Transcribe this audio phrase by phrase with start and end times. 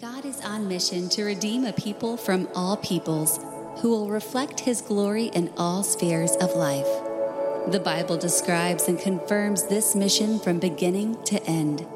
[0.00, 3.38] God is on mission to redeem a people from all peoples
[3.80, 6.88] who will reflect his glory in all spheres of life.
[7.70, 11.86] The Bible describes and confirms this mission from beginning to end.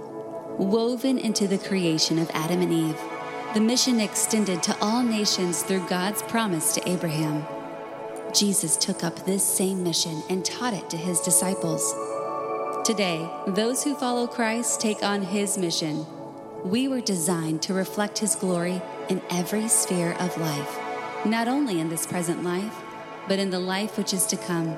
[0.58, 3.00] Woven into the creation of Adam and Eve,
[3.54, 7.46] the mission extended to all nations through God's promise to Abraham.
[8.34, 11.94] Jesus took up this same mission and taught it to his disciples.
[12.84, 16.04] Today, those who follow Christ take on his mission.
[16.64, 20.78] We were designed to reflect his glory in every sphere of life,
[21.26, 22.74] not only in this present life,
[23.28, 24.74] but in the life which is to come,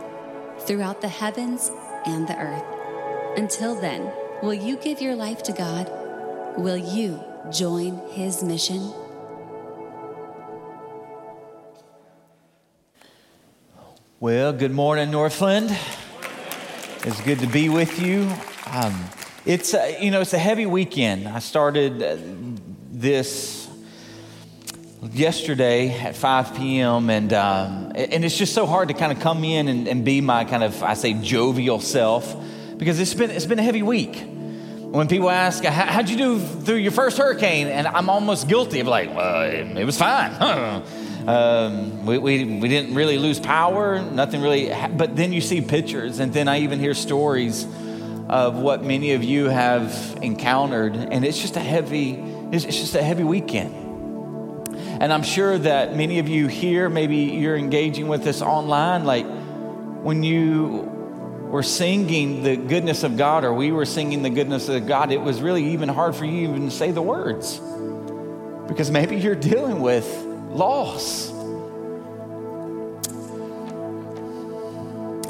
[0.59, 1.71] throughout the heavens
[2.05, 2.65] and the earth.
[3.39, 4.11] Until then,
[4.43, 5.89] will you give your life to God?
[6.59, 7.23] Will you
[7.53, 8.93] join his mission?
[14.19, 15.79] Well, good morning, Northland.
[17.05, 18.29] It's good to be with you.
[18.73, 19.05] Um,
[19.47, 21.29] it's uh, you know it's a heavy weekend.
[21.29, 22.17] I started uh,
[22.91, 23.69] this
[25.13, 27.09] yesterday at 5 p.m.
[27.11, 30.21] and um, and it's just so hard to kind of come in and, and be
[30.21, 32.37] my kind of I say jovial self
[32.77, 34.25] because it's been it's been a heavy week.
[34.27, 38.89] When people ask, "How'd you do through your first hurricane?" and I'm almost guilty of
[38.89, 40.83] like, "Well, it, it was fine."
[41.27, 44.71] Um, we, we, we didn't really lose power, nothing really.
[44.71, 47.67] Ha- but then you see pictures, and then I even hear stories
[48.29, 52.15] of what many of you have encountered, and it's just a heavy,
[52.53, 53.75] it's, just a heavy weekend.
[55.01, 59.27] And I'm sure that many of you here, maybe you're engaging with us online, like
[60.03, 60.93] when you
[61.51, 65.21] were singing the goodness of God, or we were singing the goodness of God, it
[65.21, 67.61] was really even hard for you even to say the words.
[68.67, 70.07] Because maybe you're dealing with
[70.51, 71.31] loss.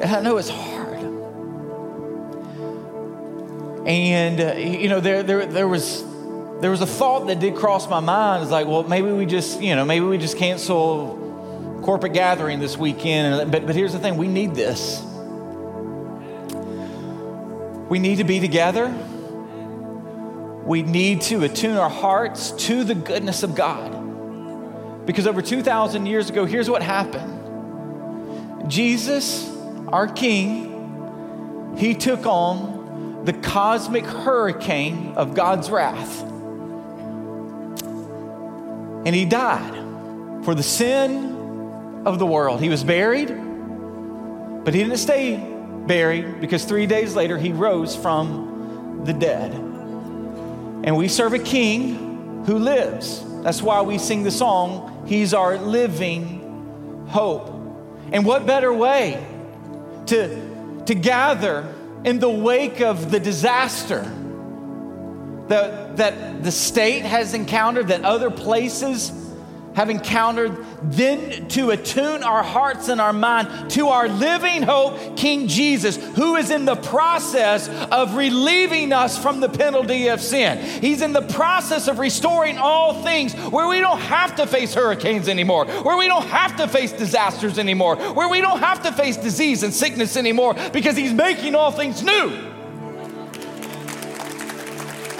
[0.00, 0.75] And I know it's hard.
[3.87, 6.03] And, uh, you know, there, there, there, was,
[6.61, 8.43] there was a thought that did cross my mind.
[8.43, 12.77] It's like, well, maybe we just, you know, maybe we just cancel corporate gathering this
[12.77, 13.53] weekend.
[13.53, 15.00] But, but here's the thing we need this.
[17.88, 18.93] We need to be together.
[20.65, 25.06] We need to attune our hearts to the goodness of God.
[25.06, 27.34] Because over 2,000 years ago, here's what happened
[28.69, 29.49] Jesus,
[29.87, 32.75] our King, he took on
[33.26, 36.22] the cosmic hurricane of God's wrath.
[39.04, 42.60] And he died for the sin of the world.
[42.60, 43.28] He was buried,
[44.65, 45.36] but he didn't stay
[45.86, 49.53] buried because three days later he rose from the dead.
[49.53, 53.25] And we serve a king who lives.
[53.42, 57.48] That's why we sing the song, He's our living hope.
[58.12, 59.25] And what better way
[60.06, 61.75] to, to gather
[62.06, 64.03] in the wake of the disaster
[65.49, 69.11] that, that the state has encountered, that other places
[69.76, 75.48] have encountered, then to attune our hearts and our mind to our living hope, King
[75.48, 80.59] Jesus, who is in the process of relieving us from the penalty of sin.
[80.81, 85.28] He's in the process of restoring all things where we don't have to face hurricanes
[85.28, 89.19] anymore, where we don't have to face disasters anymore, where we don't have to face
[89.19, 92.31] disease and sickness anymore, because He's making all things new.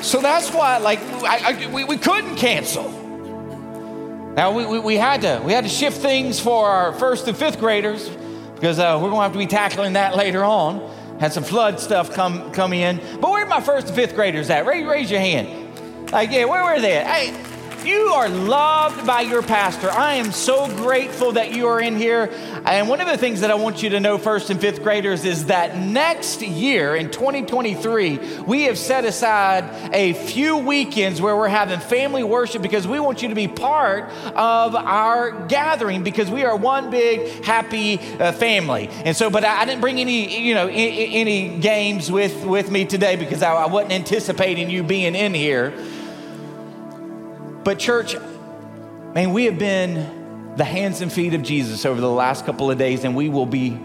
[0.03, 2.96] So that's why, like, I, I, we, we couldn't cancel.
[4.37, 7.35] Now we, we, we, had to we had to shift things for our first and
[7.35, 8.07] fifth graders
[8.55, 10.93] because uh, we're going to have to be tackling that later on.
[11.19, 13.01] Had some flood stuff come come in.
[13.19, 14.67] But where are my first and fifth graders at?
[14.67, 16.11] Raise, raise your hand.
[16.13, 17.07] Like yeah, where were they at?
[17.07, 17.46] Hey,
[17.87, 19.89] you are loved by your pastor.
[19.89, 22.31] I am so grateful that you are in here.
[22.65, 25.25] And one of the things that I want you to know, first and fifth graders,
[25.25, 31.47] is that next year in 2023, we have set aside a few weekends where we're
[31.47, 36.45] having family worship because we want you to be part of our gathering because we
[36.45, 38.89] are one big happy uh, family.
[39.05, 42.69] And so, but I, I, didn't bring any, you know, any, any games with, with
[42.69, 45.73] me today because I, I wasn't anticipating you being in here.
[47.67, 48.15] But, church,
[49.13, 52.79] man, we have been the hands and feet of Jesus over the last couple of
[52.79, 53.77] days, and we will be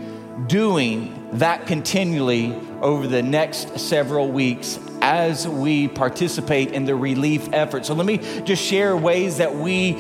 [0.46, 7.88] doing that continually over the next several weeks as we participate in the relief effort.
[7.88, 9.98] So, let me just share ways that we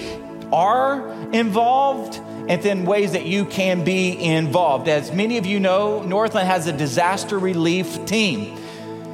[0.53, 2.17] are involved
[2.47, 4.89] and then ways that you can be involved.
[4.89, 8.59] As many of you know, Northland has a disaster relief team.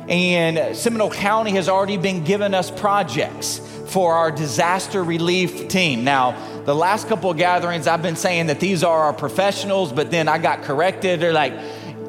[0.09, 6.03] And Seminole County has already been giving us projects for our disaster relief team.
[6.03, 6.35] Now,
[6.65, 10.27] the last couple of gatherings, I've been saying that these are our professionals, but then
[10.27, 11.19] I got corrected.
[11.19, 11.53] They're like,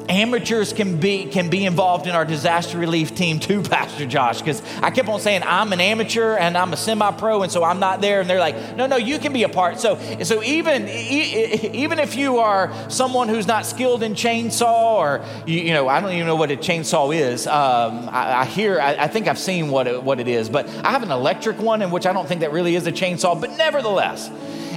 [0.09, 4.39] amateurs can be can be involved in our disaster relief team too, Pastor Josh.
[4.39, 7.79] Because I kept on saying I'm an amateur and I'm a semi-pro, and so I'm
[7.79, 8.21] not there.
[8.21, 9.79] And they're like, no, no, you can be a part.
[9.79, 15.59] So so even even if you are someone who's not skilled in chainsaw, or you,
[15.59, 17.47] you know, I don't even know what a chainsaw is.
[17.47, 20.67] Um, I, I, hear, I, I, think I've seen what it, what it is, but
[20.83, 23.39] I have an electric one, in which I don't think that really is a chainsaw.
[23.39, 24.29] But nevertheless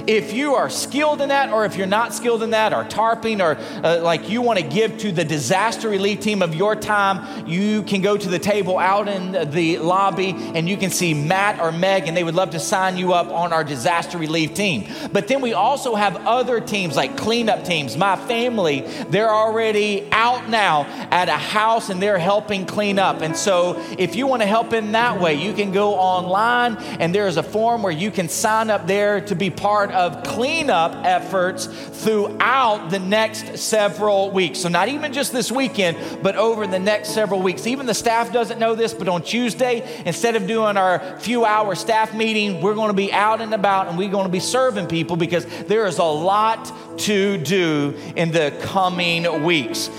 [0.07, 3.41] if you are skilled in that, or if you're not skilled in that, or tarping,
[3.41, 7.47] or uh, like you want to give to the disaster relief team of your time,
[7.47, 11.59] you can go to the table out in the lobby and you can see Matt
[11.59, 14.87] or Meg, and they would love to sign you up on our disaster relief team.
[15.11, 17.97] But then we also have other teams like cleanup teams.
[17.97, 23.21] My family, they're already out now at a house and they're helping clean up.
[23.21, 27.13] And so if you want to help in that way, you can go online and
[27.13, 31.05] there is a form where you can sign up there to be part of cleanup
[31.05, 34.59] efforts throughout the next several weeks.
[34.59, 37.65] So, not even just this weekend, but over the next several weeks.
[37.67, 41.75] Even the staff doesn't know this, but on Tuesday, instead of doing our few hour
[41.75, 44.87] staff meeting, we're going to be out and about and we're going to be serving
[44.87, 49.89] people because there is a lot to do in the coming weeks.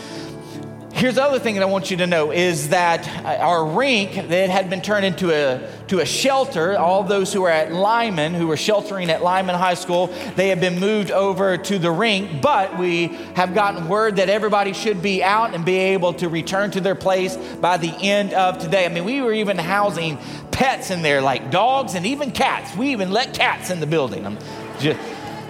[0.94, 4.48] Here's the other thing that I want you to know is that our rink that
[4.48, 8.46] had been turned into a, to a shelter, all those who were at Lyman, who
[8.46, 12.78] were sheltering at Lyman High School, they have been moved over to the rink, but
[12.78, 16.80] we have gotten word that everybody should be out and be able to return to
[16.80, 18.86] their place by the end of today.
[18.86, 20.18] I mean, we were even housing
[20.50, 22.74] pets in there, like dogs and even cats.
[22.76, 24.24] We even let cats in the building.
[24.24, 24.38] I'm
[24.78, 24.98] just,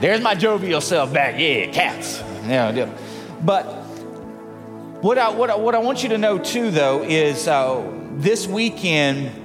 [0.01, 1.39] there's my jovial self back.
[1.39, 2.23] Yeah, cats.
[2.47, 2.93] Yeah,
[3.43, 3.65] but
[5.01, 8.47] what I, what I, what I want you to know too, though, is uh, this
[8.47, 9.44] weekend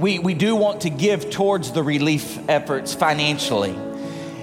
[0.00, 3.76] we, we do want to give towards the relief efforts financially.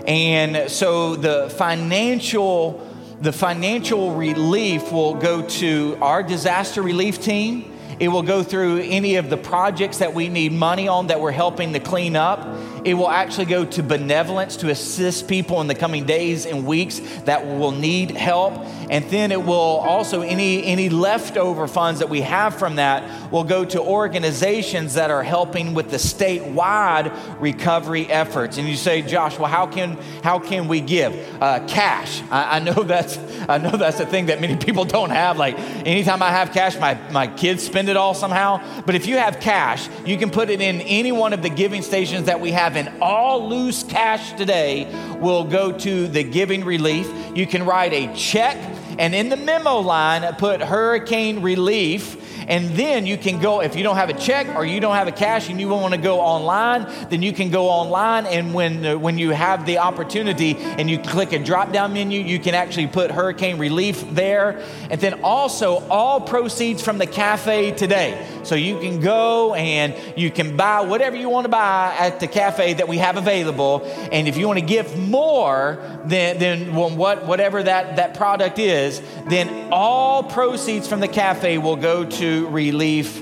[0.07, 2.83] And so the financial
[3.19, 7.73] the financial relief will go to our disaster relief team.
[7.99, 11.31] It will go through any of the projects that we need money on that we're
[11.31, 12.45] helping to clean up.
[12.83, 16.99] It will actually go to benevolence to assist people in the coming days and weeks
[17.25, 18.53] that will need help.
[18.89, 23.43] And then it will also, any, any leftover funds that we have from that will
[23.43, 28.57] go to organizations that are helping with the statewide recovery efforts.
[28.57, 31.13] And you say, Josh, well, how can, how can we give?
[31.41, 32.21] Uh, cash.
[32.31, 33.17] I, I, know that's,
[33.49, 35.37] I know that's a thing that many people don't have.
[35.37, 38.61] Like anytime I have cash, my, my kids spend it all somehow.
[38.85, 41.81] But if you have cash, you can put it in any one of the giving
[41.81, 44.85] stations that we have and all loose cash today
[45.19, 47.11] will go to the giving relief.
[47.35, 48.57] You can write a check
[48.99, 53.83] and in the memo line put hurricane relief and then you can go, if you
[53.83, 56.21] don't have a check or you don't have a cash and you want to go
[56.21, 58.25] online, then you can go online.
[58.25, 62.39] And when, when you have the opportunity and you click a drop down menu, you
[62.39, 64.63] can actually put hurricane relief there.
[64.89, 68.36] And then also all proceeds from the cafe today.
[68.47, 72.27] So you can go and you can buy whatever you want to buy at the
[72.27, 73.83] cafe that we have available.
[74.11, 79.01] And if you want to give more than, than what, whatever that, that product is,
[79.27, 83.21] then all proceeds from the cafe will go to relief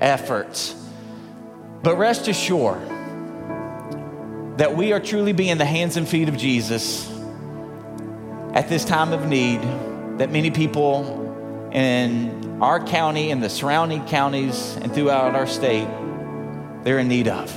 [0.00, 0.74] efforts.
[1.82, 2.88] But rest assured
[4.56, 7.10] that we are truly being the hands and feet of Jesus
[8.54, 9.60] at this time of need
[10.18, 15.88] that many people in our county and the surrounding counties and throughout our state
[16.84, 17.50] they're in need of.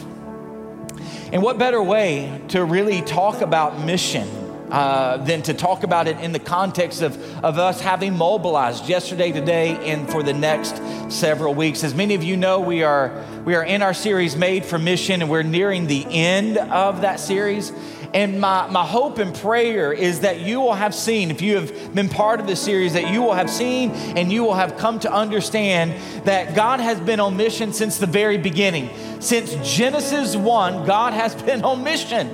[1.31, 4.27] And what better way to really talk about mission
[4.71, 9.31] uh, than to talk about it in the context of, of us having mobilized yesterday,
[9.31, 11.83] today, and for the next several weeks.
[11.83, 15.21] As many of you know, we are, we are in our series Made for Mission,
[15.21, 17.71] and we're nearing the end of that series.
[18.13, 21.93] And my, my hope and prayer is that you will have seen, if you have
[21.93, 24.99] been part of this series, that you will have seen and you will have come
[25.01, 25.93] to understand
[26.25, 28.89] that God has been on mission since the very beginning.
[29.19, 32.27] Since Genesis 1, God has been on mission.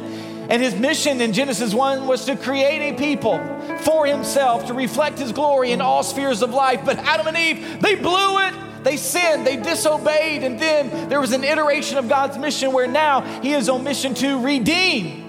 [0.49, 3.39] And his mission in Genesis 1 was to create a people
[3.79, 6.81] for himself to reflect his glory in all spheres of life.
[6.85, 8.53] But Adam and Eve, they blew it.
[8.83, 13.21] They sinned, they disobeyed, and then there was an iteration of God's mission where now
[13.41, 15.22] He is on mission to redeem.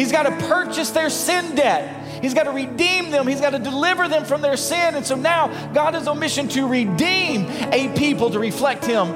[0.00, 2.22] He's got to purchase their sin debt.
[2.22, 3.26] He's got to redeem them.
[3.26, 4.94] He's got to deliver them from their sin.
[4.94, 9.08] And so now God is on mission to redeem a people to reflect Him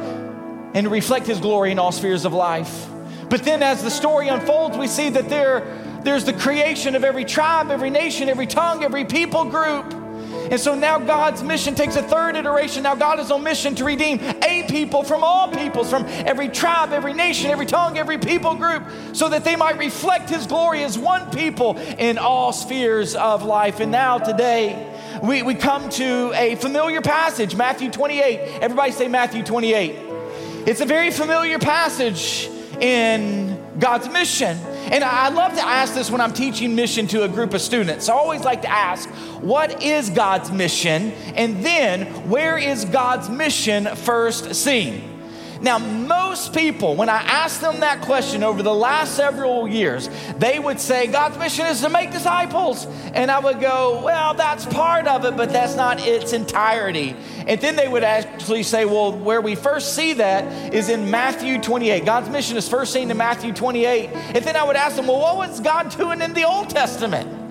[0.74, 2.86] and reflect His glory in all spheres of life.
[3.30, 7.24] But then as the story unfolds, we see that there, there's the creation of every
[7.24, 10.03] tribe, every nation, every tongue, every people group.
[10.50, 12.82] And so now God's mission takes a third iteration.
[12.82, 16.92] Now God is on mission to redeem a people from all peoples, from every tribe,
[16.92, 20.98] every nation, every tongue, every people group, so that they might reflect His glory as
[20.98, 23.80] one people in all spheres of life.
[23.80, 24.90] And now today,
[25.22, 28.60] we, we come to a familiar passage, Matthew 28.
[28.60, 29.96] Everybody say Matthew 28.
[30.66, 32.48] It's a very familiar passage
[32.80, 34.58] in God's mission.
[34.90, 38.08] And I love to ask this when I'm teaching mission to a group of students.
[38.08, 39.08] I always like to ask,
[39.44, 41.12] what is God's mission?
[41.34, 45.10] And then, where is God's mission first seen?
[45.60, 50.58] Now, most people, when I ask them that question over the last several years, they
[50.58, 52.86] would say, God's mission is to make disciples.
[53.14, 57.16] And I would go, Well, that's part of it, but that's not its entirety.
[57.46, 61.60] And then they would actually say, Well, where we first see that is in Matthew
[61.60, 62.04] 28.
[62.04, 64.10] God's mission is first seen in Matthew 28.
[64.10, 67.43] And then I would ask them, Well, what was God doing in the Old Testament?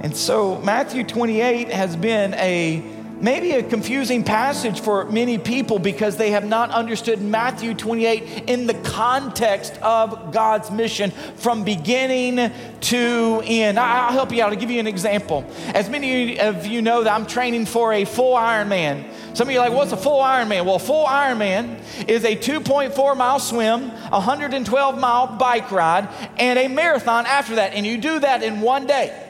[0.00, 6.16] And so Matthew 28 has been a maybe a confusing passage for many people because
[6.16, 13.42] they have not understood Matthew 28 in the context of God's mission from beginning to
[13.44, 13.78] end.
[13.78, 14.52] I'll help you out.
[14.52, 15.44] I'll give you an example.
[15.68, 19.10] As many of you know that I'm training for a full Ironman.
[19.34, 20.64] Some of you are like, what's a full Ironman?
[20.64, 26.68] Well, a full Ironman is a 2.4 mile swim, 112 mile bike ride, and a
[26.68, 27.72] marathon after that.
[27.72, 29.25] And you do that in one day.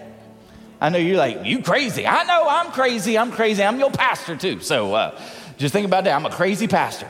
[0.81, 2.07] I know you're like, you crazy.
[2.07, 3.17] I know I'm crazy.
[3.17, 3.63] I'm crazy.
[3.63, 4.61] I'm your pastor too.
[4.61, 5.21] So uh,
[5.57, 6.15] just think about that.
[6.15, 7.09] I'm a crazy pastor.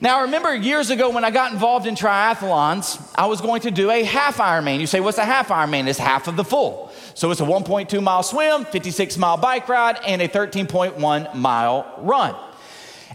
[0.00, 3.70] Now, I remember years ago when I got involved in triathlons, I was going to
[3.70, 4.80] do a half Ironman.
[4.80, 5.86] You say, what's a half Ironman?
[5.86, 6.92] It's half of the full.
[7.14, 12.34] So it's a 1.2 mile swim, 56 mile bike ride, and a 13.1 mile run.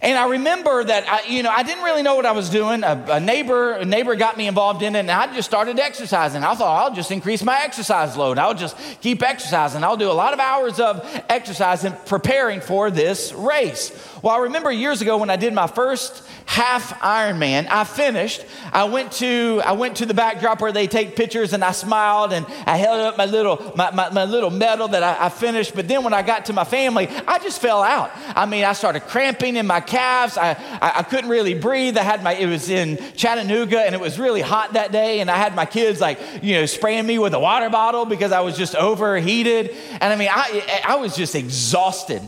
[0.01, 2.83] And I remember that I, you know I didn't really know what I was doing.
[2.83, 6.43] A, a, neighbor a neighbor got me involved in it, and I just started exercising.
[6.43, 8.37] I thought I'll just increase my exercise load.
[8.37, 9.83] I'll just keep exercising.
[9.83, 13.91] I'll do a lot of hours of exercising preparing for this race.
[14.21, 18.43] Well, I remember years ago when I did my first half Ironman, I finished.
[18.71, 22.31] I went to I went to the backdrop where they take pictures, and I smiled
[22.31, 25.75] and I held up my little my, my, my little medal that I, I finished.
[25.75, 28.11] But then when I got to my family, I just fell out.
[28.35, 30.38] I mean, I started cramping in my calves.
[30.38, 31.98] I, I, I couldn't really breathe.
[31.98, 35.29] I had my it was in Chattanooga, and it was really hot that day, and
[35.29, 38.41] I had my kids like you know spraying me with a water bottle because I
[38.41, 39.75] was just overheated.
[40.00, 42.22] And I mean, I I was just exhausted.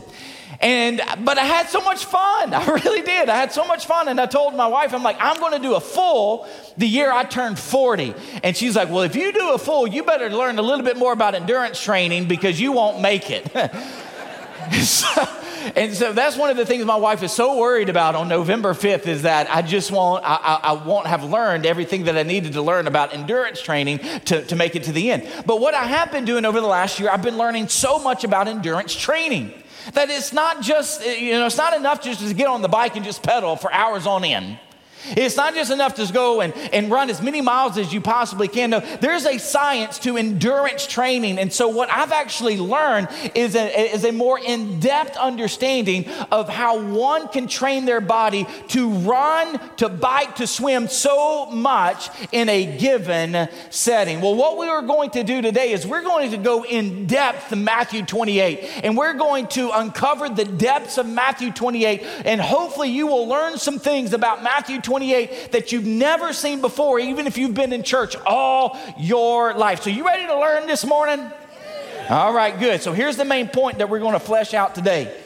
[0.62, 2.54] And but I had so much fun.
[2.54, 3.28] I really did.
[3.28, 4.08] I had so much fun.
[4.08, 6.46] And I told my wife, I'm like, I'm going to do a full
[6.78, 8.14] the year I turned 40.
[8.44, 10.96] And she's like, Well, if you do a full, you better learn a little bit
[10.96, 13.50] more about endurance training because you won't make it.
[14.84, 15.08] so,
[15.76, 18.74] and so that's one of the things my wife is so worried about on November
[18.74, 22.22] 5th is that I just won't, I, I, I, won't have learned everything that I
[22.22, 25.28] needed to learn about endurance training to, to make it to the end.
[25.46, 28.24] But what I have been doing over the last year, I've been learning so much
[28.24, 29.52] about endurance training.
[29.94, 32.94] That it's not just, you know, it's not enough just to get on the bike
[32.96, 34.58] and just pedal for hours on end.
[35.10, 38.48] It's not just enough to go and, and run as many miles as you possibly
[38.48, 38.70] can.
[38.70, 41.38] No, there's a science to endurance training.
[41.38, 46.48] And so, what I've actually learned is a, is a more in depth understanding of
[46.48, 52.48] how one can train their body to run, to bike, to swim so much in
[52.48, 54.20] a given setting.
[54.20, 57.48] Well, what we are going to do today is we're going to go in depth
[57.48, 62.90] to Matthew 28, and we're going to uncover the depths of Matthew 28, and hopefully,
[62.90, 67.26] you will learn some things about Matthew 28 28 that you've never seen before, even
[67.26, 69.80] if you've been in church all your life.
[69.82, 71.32] So, you ready to learn this morning?
[72.10, 72.82] All right, good.
[72.82, 75.18] So, here's the main point that we're going to flesh out today.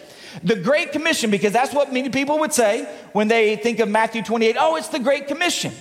[0.44, 4.22] The Great Commission, because that's what many people would say when they think of Matthew
[4.22, 4.54] 28.
[4.56, 5.72] Oh, it's the Great Commission.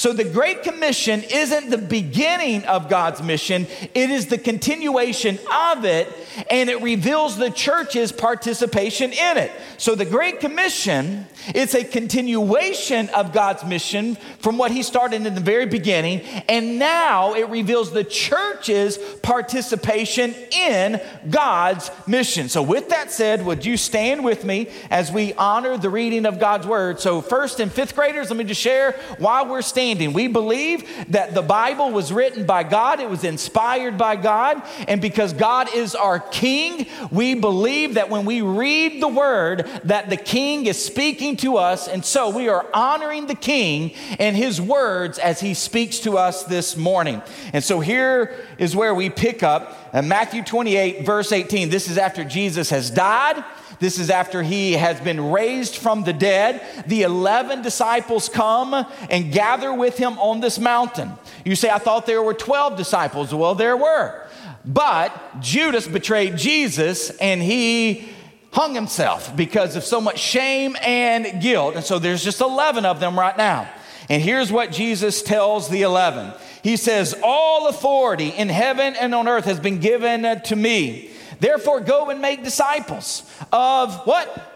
[0.00, 5.84] So the Great Commission isn't the beginning of God's mission, it is the continuation of
[5.84, 6.10] it,
[6.48, 9.52] and it reveals the church's participation in it.
[9.76, 15.34] So the Great Commission, it's a continuation of God's mission from what he started in
[15.34, 22.48] the very beginning, and now it reveals the church's participation in God's mission.
[22.48, 26.40] So with that said, would you stand with me as we honor the reading of
[26.40, 27.00] God's word?
[27.00, 30.12] So first and fifth graders, let me just share why we're standing understanding.
[30.12, 35.00] We believe that the Bible was written by God, it was inspired by God, and
[35.00, 40.16] because God is our king, we believe that when we read the word that the
[40.16, 45.18] king is speaking to us, and so we are honoring the king and his words
[45.18, 47.22] as he speaks to us this morning.
[47.52, 51.70] And so here is where we pick up Matthew 28 verse 18.
[51.70, 53.44] This is after Jesus has died
[53.80, 56.62] this is after he has been raised from the dead.
[56.86, 58.74] The 11 disciples come
[59.08, 61.12] and gather with him on this mountain.
[61.46, 63.34] You say, I thought there were 12 disciples.
[63.34, 64.26] Well, there were.
[64.66, 68.10] but Judas betrayed Jesus and he
[68.52, 71.74] hung himself because of so much shame and guilt.
[71.76, 73.66] And so there's just 11 of them right now.
[74.10, 79.26] And here's what Jesus tells the 11 He says, All authority in heaven and on
[79.26, 81.09] earth has been given to me.
[81.40, 84.50] Therefore, go and make disciples of what?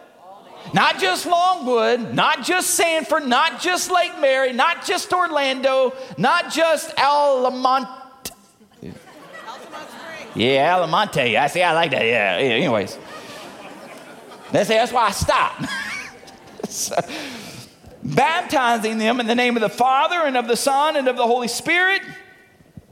[0.72, 6.98] Not just Longwood, not just Sanford, not just Lake Mary, not just Orlando, not just
[6.98, 7.88] Altamont.
[10.34, 11.38] Yeah, Altamonte.
[11.38, 11.62] I see.
[11.62, 12.04] I like that.
[12.04, 12.38] Yeah.
[12.38, 12.98] yeah anyways,
[14.52, 15.64] say that's why I stopped.
[16.68, 16.96] so,
[18.02, 21.26] baptizing them in the name of the Father and of the Son and of the
[21.26, 22.02] Holy Spirit,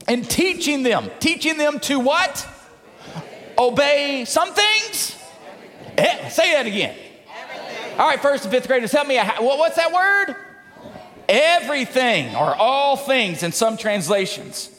[0.07, 1.11] and teaching them.
[1.19, 2.47] Teaching them to what?
[3.57, 5.17] Obey some things.
[5.97, 6.95] Eh, say that again.
[7.97, 9.19] All right, first and fifth graders, help me.
[9.19, 10.35] What's that word?
[11.29, 14.72] Everything or all things in some translations.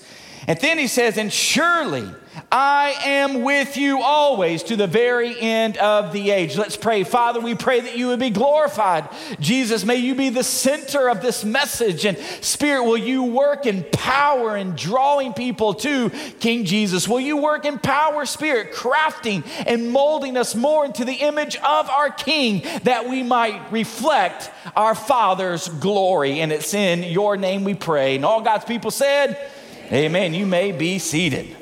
[0.47, 2.09] And then he says, and surely
[2.51, 6.57] I am with you always to the very end of the age.
[6.57, 7.05] Let's pray.
[7.05, 9.09] Father, we pray that you would be glorified.
[9.41, 12.05] Jesus, may you be the center of this message.
[12.05, 16.11] And Spirit, will you work in power in drawing people to
[16.41, 17.09] King Jesus?
[17.09, 21.89] Will you work in power, Spirit, crafting and molding us more into the image of
[21.89, 26.41] our King that we might reflect our Father's glory?
[26.41, 28.17] And it's in your name we pray.
[28.17, 29.51] And all God's people said,
[29.95, 30.35] Amen.
[30.35, 31.55] You may be seated.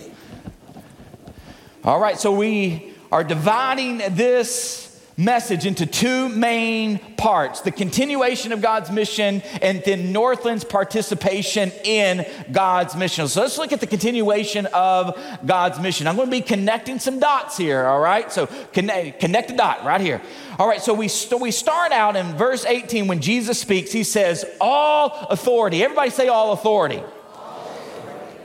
[1.84, 8.62] All right, so we are dividing this message into two main parts the continuation of
[8.62, 13.28] God's mission and then Northland's participation in God's mission.
[13.28, 16.06] So let's look at the continuation of God's mission.
[16.06, 18.32] I'm going to be connecting some dots here, all right?
[18.32, 20.22] So connect, connect a dot right here.
[20.58, 24.04] All right, so we, st- we start out in verse 18 when Jesus speaks, he
[24.04, 25.84] says, All authority.
[25.84, 27.02] Everybody say, All authority.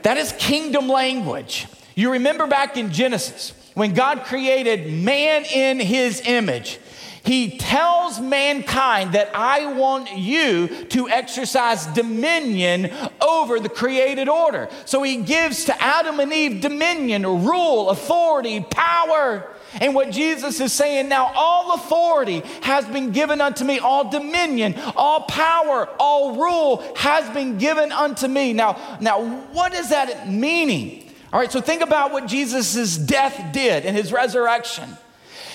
[0.08, 1.66] That is kingdom language.
[1.94, 6.78] You remember back in Genesis when God created man in his image.
[7.22, 14.70] He tells mankind that I want you to exercise dominion over the created order.
[14.86, 19.46] So he gives to Adam and Eve dominion, rule, authority, power.
[19.80, 24.74] And what Jesus is saying now, all authority has been given unto me, all dominion,
[24.96, 28.52] all power, all rule has been given unto me.
[28.52, 29.22] Now, now
[29.52, 31.10] what is that meaning?
[31.32, 34.88] All right, so think about what Jesus' death did and his resurrection.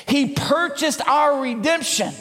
[0.08, 2.14] He purchased our redemption.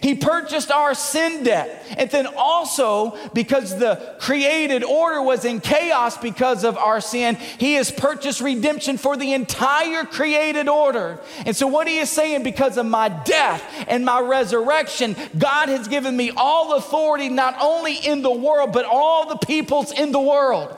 [0.00, 1.84] He purchased our sin debt.
[1.98, 7.74] And then also, because the created order was in chaos because of our sin, He
[7.74, 11.20] has purchased redemption for the entire created order.
[11.44, 15.88] And so, what He is saying, because of my death and my resurrection, God has
[15.88, 20.20] given me all authority, not only in the world, but all the peoples in the
[20.20, 20.76] world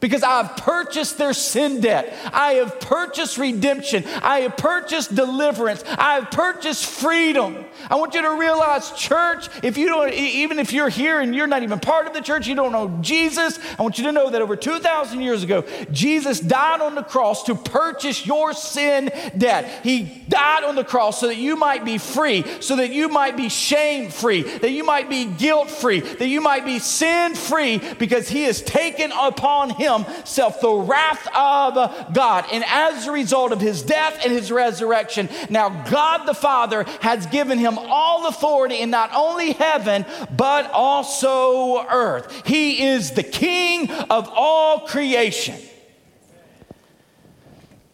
[0.00, 2.12] because I have purchased their sin debt.
[2.32, 4.04] I have purchased redemption.
[4.22, 5.82] I have purchased deliverance.
[5.86, 7.64] I have purchased freedom.
[7.88, 11.46] I want you to realize, church, if you don't, even if you're here and you're
[11.46, 14.30] not even part of the church, you don't know Jesus, I want you to know
[14.30, 19.84] that over 2,000 years ago, Jesus died on the cross to purchase your sin debt.
[19.84, 23.36] He died on the cross so that you might be free, so that you might
[23.36, 27.80] be shame free, that you might be guilt free, that you might be sin free,
[27.98, 32.46] because He has taken upon Him himself the wrath of God.
[32.52, 37.26] And as a result of his death and his resurrection, now God the Father has
[37.26, 40.04] given him all authority in not only heaven,
[40.36, 42.46] but also earth.
[42.46, 45.56] He is the king of all creation.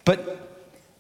[0.05, 0.43] But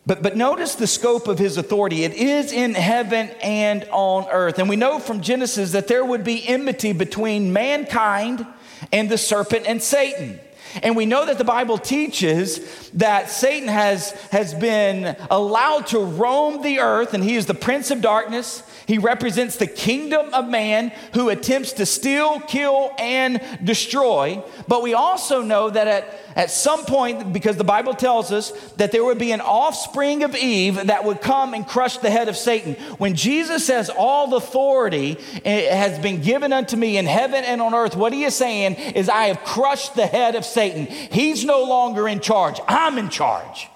[0.05, 2.02] but, but notice the scope of his authority.
[2.02, 4.59] It is in heaven and on earth.
[4.59, 8.44] And we know from Genesis that there would be enmity between mankind
[8.90, 10.40] and the serpent and Satan.
[10.83, 16.63] And we know that the Bible teaches that Satan has, has been allowed to roam
[16.63, 18.63] the earth, and he is the prince of darkness.
[18.87, 24.43] He represents the kingdom of man who attempts to steal, kill, and destroy.
[24.69, 28.93] But we also know that at, at some point, because the Bible tells us that
[28.93, 32.37] there would be an offspring of Eve that would come and crush the head of
[32.37, 32.75] Satan.
[32.99, 37.75] When Jesus says, All authority eh, has been given unto me in heaven and on
[37.75, 40.62] earth, what he is saying is, I have crushed the head of Satan.
[40.70, 43.68] He's no longer in charge, I'm in charge.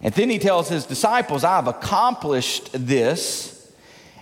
[0.00, 3.54] And then he tells his disciples, I have accomplished this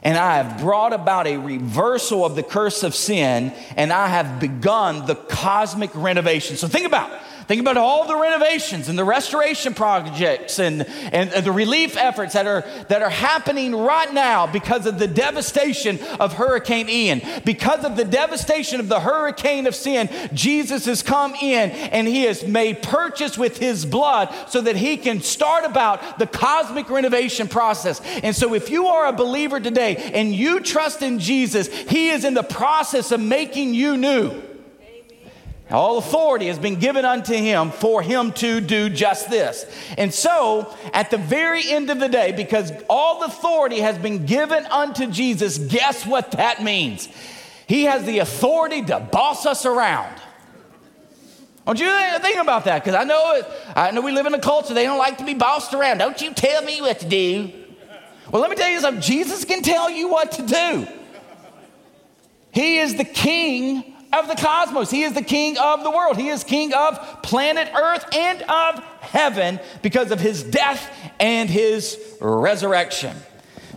[0.02, 4.40] and I have brought about a reversal of the curse of sin, and I have
[4.40, 6.56] begun the cosmic renovation.
[6.56, 7.10] So think about
[7.52, 12.46] Think about all the renovations and the restoration projects and, and the relief efforts that
[12.46, 17.20] are, that are happening right now because of the devastation of Hurricane Ian.
[17.44, 22.22] Because of the devastation of the hurricane of sin, Jesus has come in and he
[22.22, 27.48] has made purchase with his blood so that he can start about the cosmic renovation
[27.48, 28.00] process.
[28.22, 32.24] And so if you are a believer today and you trust in Jesus, he is
[32.24, 34.42] in the process of making you new.
[35.72, 39.64] All authority has been given unto him for him to do just this.
[39.96, 44.66] And so, at the very end of the day, because all authority has been given
[44.66, 47.08] unto Jesus, guess what that means?
[47.66, 50.14] He has the authority to boss us around.
[51.64, 52.84] Don't you think about that?
[52.84, 55.24] Because I know it, I know we live in a culture they don't like to
[55.24, 55.98] be bossed around.
[55.98, 57.50] Don't you tell me what to do.
[58.30, 59.02] Well, let me tell you something.
[59.02, 60.86] Jesus can tell you what to do.
[62.50, 64.90] He is the king of the cosmos.
[64.90, 66.16] He is the king of the world.
[66.16, 71.98] He is king of planet Earth and of heaven because of his death and his
[72.20, 73.16] resurrection.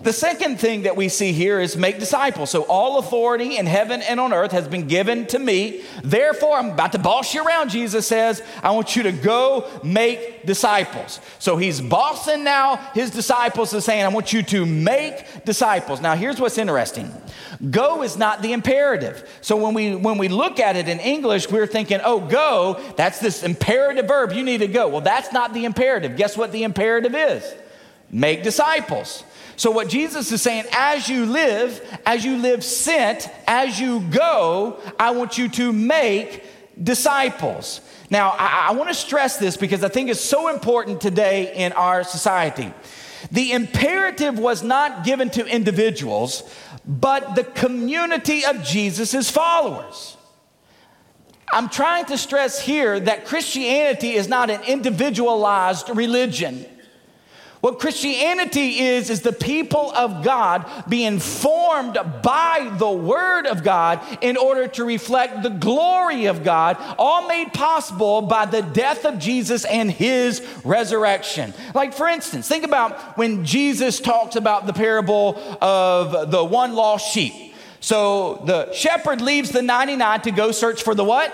[0.06, 2.52] The second thing that we see here is make disciples.
[2.52, 5.82] So, all authority in heaven and on earth has been given to me.
[6.04, 8.44] Therefore, I'm about to boss you around, Jesus says.
[8.62, 11.20] I want you to go make disciples.
[11.39, 16.02] So, he's bossing now his disciples and saying, I want you to make disciples.
[16.02, 17.12] Now, here's what's interesting
[17.72, 19.28] go is not the imperative.
[19.41, 23.18] So, when we, when we look at it in English, we're thinking, oh, go, that's
[23.18, 24.34] this imperative verb.
[24.34, 24.88] You need to go.
[24.88, 26.15] Well, that's not the imperative.
[26.15, 27.56] Guess what the imperative is?
[28.12, 29.24] Make disciples.
[29.58, 34.80] So, what Jesus is saying, as you live, as you live sent, as you go,
[35.00, 36.44] I want you to make
[36.82, 37.82] disciples.
[38.10, 41.72] Now, I, I want to stress this because I think it's so important today in
[41.74, 42.74] our society.
[43.32, 46.44] The imperative was not given to individuals,
[46.86, 50.18] but the community of Jesus' followers.
[51.52, 56.65] I'm trying to stress here that Christianity is not an individualized religion.
[57.65, 64.01] What Christianity is, is the people of God being formed by the Word of God
[64.21, 69.17] in order to reflect the glory of God, all made possible by the death of
[69.17, 71.56] Jesus and His resurrection.
[71.73, 77.12] Like, for instance, think about when Jesus talks about the parable of the one lost
[77.12, 77.56] sheep.
[77.80, 81.34] So the shepherd leaves the 99 to go search for the what?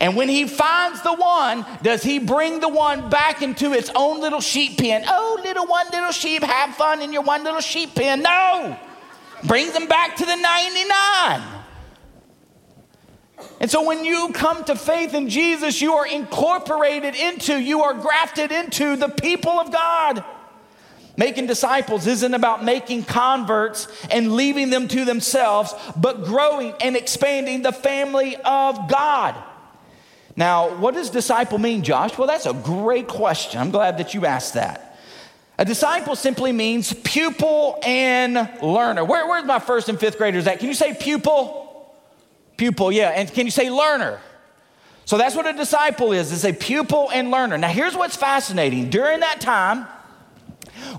[0.00, 4.20] And when he finds the one, does he bring the one back into its own
[4.20, 5.04] little sheep pen?
[5.06, 8.22] Oh, little one, little sheep, have fun in your one little sheep pen.
[8.22, 8.78] No,
[9.44, 11.42] brings them back to the 99.
[13.60, 17.94] And so when you come to faith in Jesus, you are incorporated into, you are
[17.94, 20.24] grafted into the people of God.
[21.16, 27.62] Making disciples isn't about making converts and leaving them to themselves, but growing and expanding
[27.62, 29.36] the family of God.
[30.36, 32.18] Now, what does disciple mean, Josh?
[32.18, 33.60] Well, that's a great question.
[33.60, 34.98] I'm glad that you asked that.
[35.56, 39.04] A disciple simply means pupil and learner.
[39.04, 40.58] Where, where's my first and fifth graders at?
[40.58, 41.94] Can you say pupil?
[42.56, 43.10] Pupil, yeah.
[43.10, 44.20] And can you say learner?
[45.04, 47.58] So that's what a disciple is, is a pupil and learner.
[47.58, 48.90] Now here's what's fascinating.
[48.90, 49.86] During that time,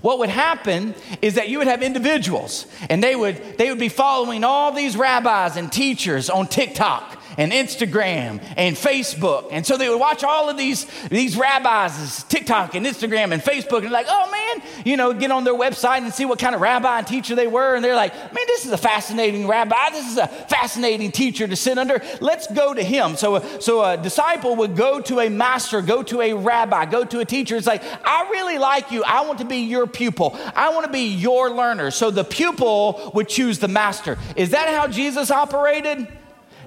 [0.00, 3.88] what would happen is that you would have individuals and they would they would be
[3.88, 9.48] following all these rabbis and teachers on TikTok and Instagram and Facebook.
[9.50, 13.82] And so they would watch all of these, these rabbis, TikTok and Instagram and Facebook,
[13.82, 16.60] and like, oh man, you know, get on their website and see what kind of
[16.60, 17.74] rabbi and teacher they were.
[17.74, 19.90] And they're like, man, this is a fascinating rabbi.
[19.90, 22.02] This is a fascinating teacher to sit under.
[22.20, 23.16] Let's go to him.
[23.16, 27.20] So, so a disciple would go to a master, go to a rabbi, go to
[27.20, 27.56] a teacher.
[27.56, 29.04] It's like, I really like you.
[29.04, 30.38] I want to be your pupil.
[30.54, 31.90] I want to be your learner.
[31.90, 34.18] So the pupil would choose the master.
[34.36, 36.08] Is that how Jesus operated?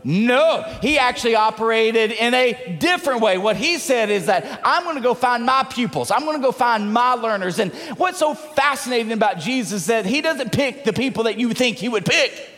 [0.04, 3.38] No, he actually operated in a different way.
[3.38, 6.44] What he said is that I'm going to go find my pupils, I'm going to
[6.44, 7.60] go find my learners.
[7.60, 11.54] And what's so fascinating about Jesus is that he doesn't pick the people that you
[11.54, 12.50] think he would pick.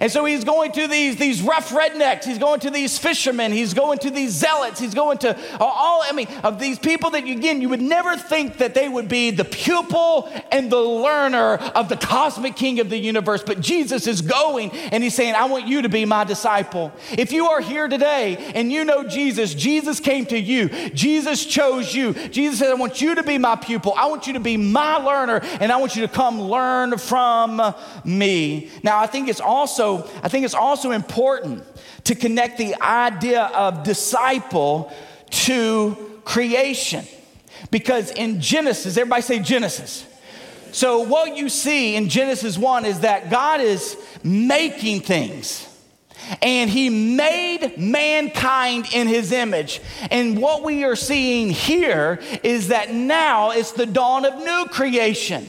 [0.00, 3.74] And so he's going to these, these rough rednecks, he's going to these fishermen, he's
[3.74, 7.60] going to these zealots, he's going to all, I mean, of these people that, again,
[7.60, 11.98] you would never think that they would be the pupil and the learner of the
[11.98, 13.42] cosmic king of the universe.
[13.44, 16.92] But Jesus is going and he's saying, I want you to be my disciple.
[17.12, 21.94] If you are here today and you know Jesus, Jesus came to you, Jesus chose
[21.94, 22.14] you.
[22.14, 24.96] Jesus said, I want you to be my pupil, I want you to be my
[24.96, 27.74] learner, and I want you to come learn from
[28.06, 28.70] me.
[28.82, 29.89] Now, I think it's also
[30.22, 31.64] I think it's also important
[32.04, 34.92] to connect the idea of disciple
[35.30, 37.04] to creation.
[37.70, 40.06] Because in Genesis, everybody say Genesis.
[40.72, 45.66] So, what you see in Genesis 1 is that God is making things.
[46.42, 49.80] and he made mankind in his image.
[50.10, 55.46] And what we are seeing here is that now it's the dawn of new creation.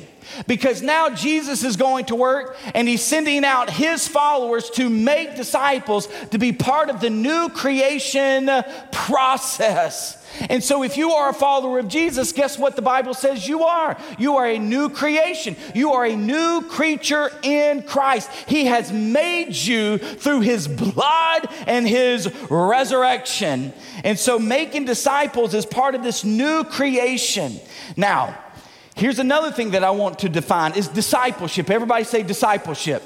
[0.48, 5.36] Because now Jesus is going to work and he's sending out his followers to make
[5.36, 8.50] disciples to be part of the new creation
[8.92, 10.18] process.
[10.50, 13.64] And so, if you are a follower of Jesus, guess what the Bible says you
[13.64, 13.98] are?
[14.18, 15.56] You are a new creation.
[15.76, 18.30] You are a new creature in Christ.
[18.48, 23.74] He has made you through his blood and his resurrection.
[24.04, 27.60] And so, making disciples is part of this new creation.
[27.98, 28.38] Now,
[28.96, 31.70] Here's another thing that I want to define is discipleship.
[31.70, 33.04] Everybody say discipleship.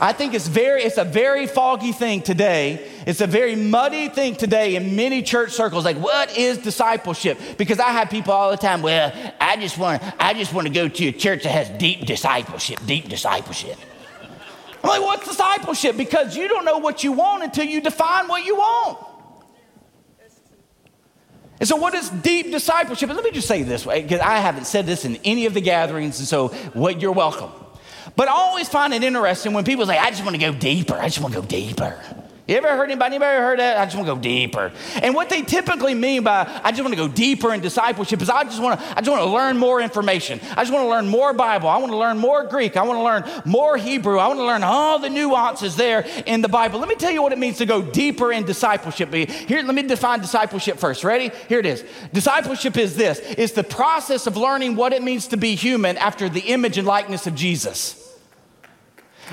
[0.00, 2.90] I think it's very it's a very foggy thing today.
[3.06, 5.84] It's a very muddy thing today in many church circles.
[5.84, 7.38] Like, what is discipleship?
[7.56, 10.72] Because I have people all the time, well, I just want I just want to
[10.72, 13.78] go to a church that has deep discipleship, deep discipleship.
[14.82, 15.96] I'm like, what's discipleship?
[15.96, 18.98] Because you don't know what you want until you define what you want.
[21.58, 23.08] And so, what is deep discipleship?
[23.08, 25.46] And let me just say this eh, way, because I haven't said this in any
[25.46, 27.50] of the gatherings, and so what you're welcome.
[28.14, 30.94] But I always find it interesting when people say, I just want to go deeper.
[30.94, 32.00] I just want to go deeper.
[32.46, 33.76] You ever heard anybody, anybody heard that?
[33.76, 34.70] I just want to go deeper.
[35.02, 38.30] And what they typically mean by I just want to go deeper in discipleship is
[38.30, 40.38] I just want to, I just want to learn more information.
[40.52, 41.68] I just want to learn more Bible.
[41.68, 42.76] I want to learn more Greek.
[42.76, 44.18] I want to learn more Hebrew.
[44.18, 46.78] I want to learn all the nuances there in the Bible.
[46.78, 49.12] Let me tell you what it means to go deeper in discipleship.
[49.12, 51.02] Here, let me define discipleship first.
[51.02, 51.32] Ready?
[51.48, 51.84] Here it is.
[52.12, 53.18] Discipleship is this.
[53.22, 56.86] It's the process of learning what it means to be human after the image and
[56.86, 58.05] likeness of Jesus.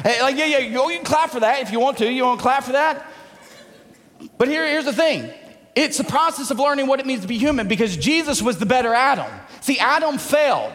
[0.02, 2.12] Hey, like, yeah, yeah, oh, you can clap for that if you want to.
[2.12, 3.06] You want to clap for that?
[4.38, 5.32] But here, here's the thing
[5.76, 8.66] it's the process of learning what it means to be human because Jesus was the
[8.66, 9.32] better Adam.
[9.62, 10.74] See, Adam failed.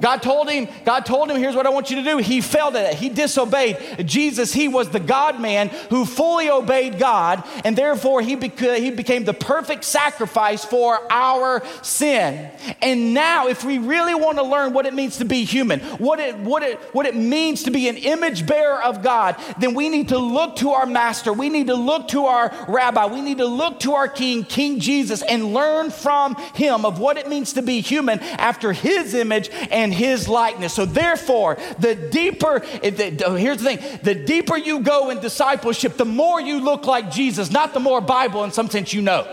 [0.00, 2.18] God told him, God told him, here's what I want you to do.
[2.18, 2.98] He failed at it.
[2.98, 4.06] He disobeyed.
[4.06, 8.90] Jesus, he was the God man who fully obeyed God, and therefore he, beca- he
[8.90, 12.50] became the perfect sacrifice for our sin.
[12.82, 16.20] And now, if we really want to learn what it means to be human, what
[16.20, 19.88] it, what it, what it means to be an image bearer of God, then we
[19.88, 21.32] need to look to our master.
[21.32, 23.06] We need to look to our rabbi.
[23.06, 27.16] We need to look to our king, King Jesus, and learn from him of what
[27.16, 30.74] it means to be human after his image and and his likeness.
[30.74, 36.40] So, therefore, the deeper, here's the thing the deeper you go in discipleship, the more
[36.40, 39.24] you look like Jesus, not the more Bible in some sense you know.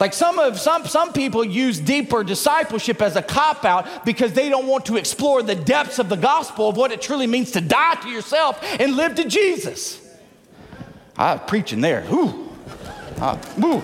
[0.00, 4.48] Like some of some some people use deeper discipleship as a cop out because they
[4.48, 7.60] don't want to explore the depths of the gospel of what it truly means to
[7.60, 10.00] die to yourself and live to Jesus.
[11.16, 12.02] I'm preaching there.
[12.02, 12.48] Whew.
[13.20, 13.82] Uh, whew.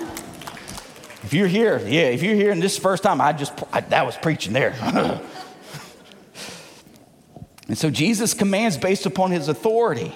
[1.24, 4.04] If you're here, yeah, if you're here and this first time, I just, I, that
[4.04, 4.74] was preaching there.
[7.66, 10.14] and so Jesus commands based upon his authority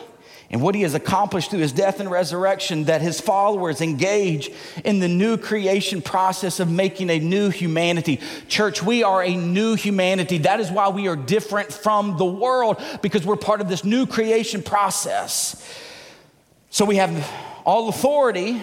[0.51, 4.51] and what he has accomplished through his death and resurrection that his followers engage
[4.85, 8.21] in the new creation process of making a new humanity.
[8.47, 10.38] Church, we are a new humanity.
[10.38, 14.07] That is why we are different from the world because we're part of this new
[14.07, 15.66] creation process.
[16.68, 17.31] So we have
[17.64, 18.62] all authority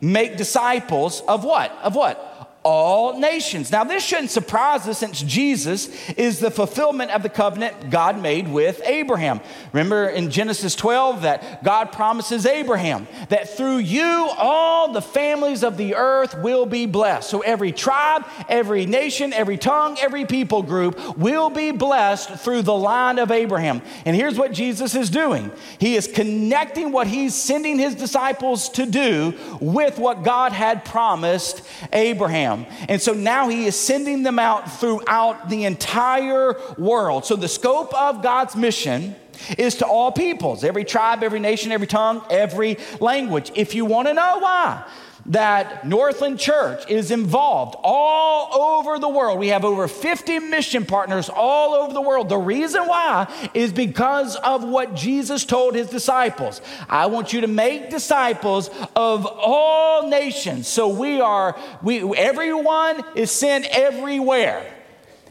[0.00, 1.76] make disciples of what?
[1.82, 2.29] Of what?
[2.62, 3.72] All nations.
[3.72, 8.48] Now, this shouldn't surprise us since Jesus is the fulfillment of the covenant God made
[8.48, 9.40] with Abraham.
[9.72, 15.78] Remember in Genesis 12 that God promises Abraham that through you all the families of
[15.78, 17.30] the earth will be blessed.
[17.30, 22.74] So, every tribe, every nation, every tongue, every people group will be blessed through the
[22.74, 23.80] line of Abraham.
[24.04, 28.84] And here's what Jesus is doing He is connecting what He's sending His disciples to
[28.84, 32.49] do with what God had promised Abraham.
[32.88, 37.24] And so now he is sending them out throughout the entire world.
[37.24, 39.16] So the scope of God's mission
[39.58, 43.50] is to all peoples, every tribe, every nation, every tongue, every language.
[43.54, 44.84] If you want to know why,
[45.30, 49.38] that Northland Church is involved all over the world.
[49.38, 52.28] We have over 50 mission partners all over the world.
[52.28, 56.60] The reason why is because of what Jesus told his disciples.
[56.88, 60.66] I want you to make disciples of all nations.
[60.66, 64.66] So we are, we, everyone is sent everywhere.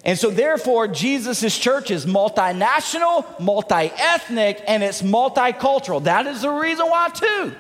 [0.06, 6.06] And so, therefore, Jesus' church is multinational, multi ethnic, and it's multicultural.
[6.06, 7.54] That is the reason why, too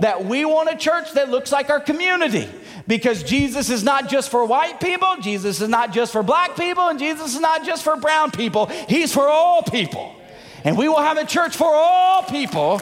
[0.00, 2.48] that we want a church that looks like our community
[2.86, 6.88] because Jesus is not just for white people, Jesus is not just for black people,
[6.88, 8.66] and Jesus is not just for brown people.
[8.66, 10.14] He's for all people.
[10.64, 12.80] And we will have a church for all people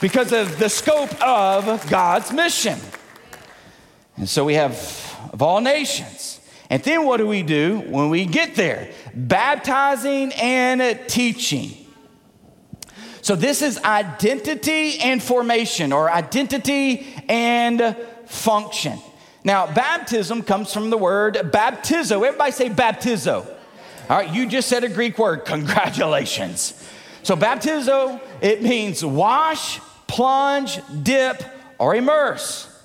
[0.00, 2.78] because of the scope of God's mission.
[4.16, 4.72] And so we have
[5.32, 6.40] of all nations.
[6.68, 8.92] And then what do we do when we get there?
[9.14, 11.79] Baptizing and teaching.
[13.30, 18.98] So, this is identity and formation, or identity and function.
[19.44, 22.26] Now, baptism comes from the word baptizo.
[22.26, 23.46] Everybody say baptizo.
[24.08, 25.44] All right, you just said a Greek word.
[25.44, 26.74] Congratulations.
[27.22, 31.40] So, baptizo, it means wash, plunge, dip,
[31.78, 32.82] or immerse.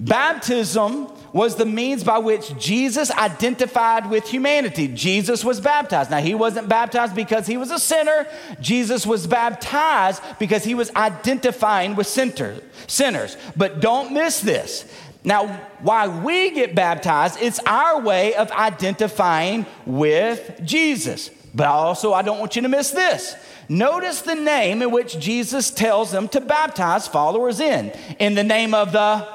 [0.00, 4.88] Baptism was the means by which Jesus identified with humanity.
[4.88, 6.10] Jesus was baptized.
[6.10, 8.26] Now, he wasn't baptized because he was a sinner.
[8.60, 13.36] Jesus was baptized because he was identifying with sinners.
[13.56, 14.90] But don't miss this.
[15.24, 15.48] Now,
[15.80, 21.30] why we get baptized, it's our way of identifying with Jesus.
[21.52, 23.34] But also, I don't want you to miss this.
[23.68, 27.90] Notice the name in which Jesus tells them to baptize followers in.
[28.20, 29.26] In the name of the,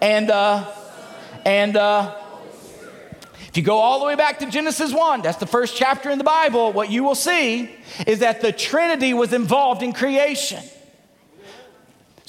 [0.00, 0.66] and the,
[1.44, 2.14] and uh,
[3.48, 6.18] if you go all the way back to Genesis 1, that's the first chapter in
[6.18, 7.74] the Bible, what you will see
[8.06, 10.62] is that the Trinity was involved in creation.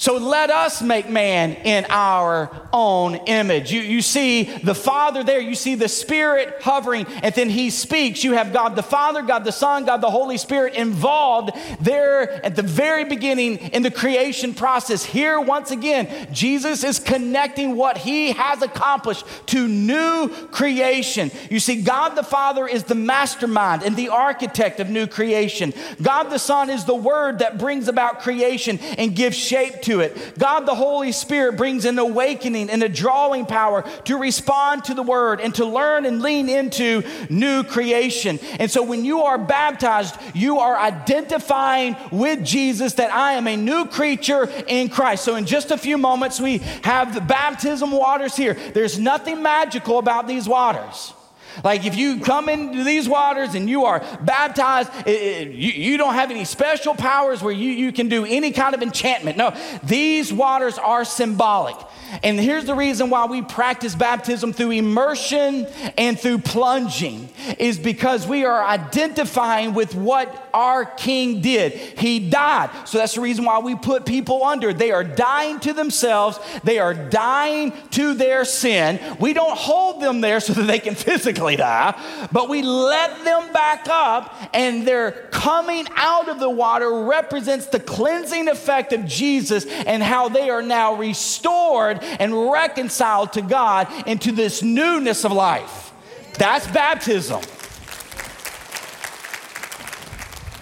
[0.00, 3.70] So let us make man in our own image.
[3.70, 8.24] You, you see the Father there, you see the Spirit hovering, and then He speaks.
[8.24, 11.50] You have God the Father, God the Son, God the Holy Spirit involved
[11.82, 15.04] there at the very beginning in the creation process.
[15.04, 21.30] Here, once again, Jesus is connecting what He has accomplished to new creation.
[21.50, 25.74] You see, God the Father is the mastermind and the architect of new creation.
[26.00, 30.00] God the Son is the Word that brings about creation and gives shape to to
[30.00, 30.38] it.
[30.38, 35.02] God the Holy Spirit brings an awakening and a drawing power to respond to the
[35.02, 38.38] word and to learn and lean into new creation.
[38.58, 43.56] And so when you are baptized, you are identifying with Jesus that I am a
[43.56, 45.24] new creature in Christ.
[45.24, 48.54] So in just a few moments, we have the baptism waters here.
[48.54, 51.12] There's nothing magical about these waters.
[51.64, 55.96] Like if you come into these waters and you are baptized, it, it, you, you
[55.96, 59.36] don't have any special powers where you, you can do any kind of enchantment.
[59.36, 61.76] No, these waters are symbolic.
[62.22, 68.26] And here's the reason why we practice baptism through immersion and through plunging is because
[68.26, 71.72] we are identifying with what our king did.
[71.72, 72.70] He died.
[72.84, 74.72] So that's the reason why we put people under.
[74.72, 78.98] They are dying to themselves, they are dying to their sin.
[79.20, 83.24] We don't hold them there so that they can physically physically die, but we let
[83.24, 89.06] them back up, and their coming out of the water represents the cleansing effect of
[89.06, 95.32] Jesus and how they are now restored and reconciled to God into this newness of
[95.32, 95.92] life.
[96.34, 97.40] That's baptism.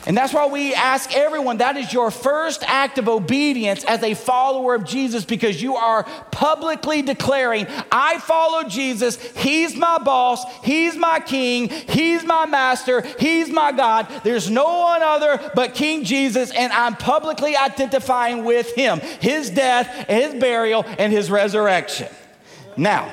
[0.08, 4.14] And that's why we ask everyone that is your first act of obedience as a
[4.14, 9.16] follower of Jesus because you are publicly declaring, I follow Jesus.
[9.36, 10.42] He's my boss.
[10.64, 11.68] He's my king.
[11.68, 13.02] He's my master.
[13.18, 14.08] He's my God.
[14.24, 16.52] There's no one other but King Jesus.
[16.52, 22.08] And I'm publicly identifying with him, his death, his burial, and his resurrection.
[22.78, 23.12] Now,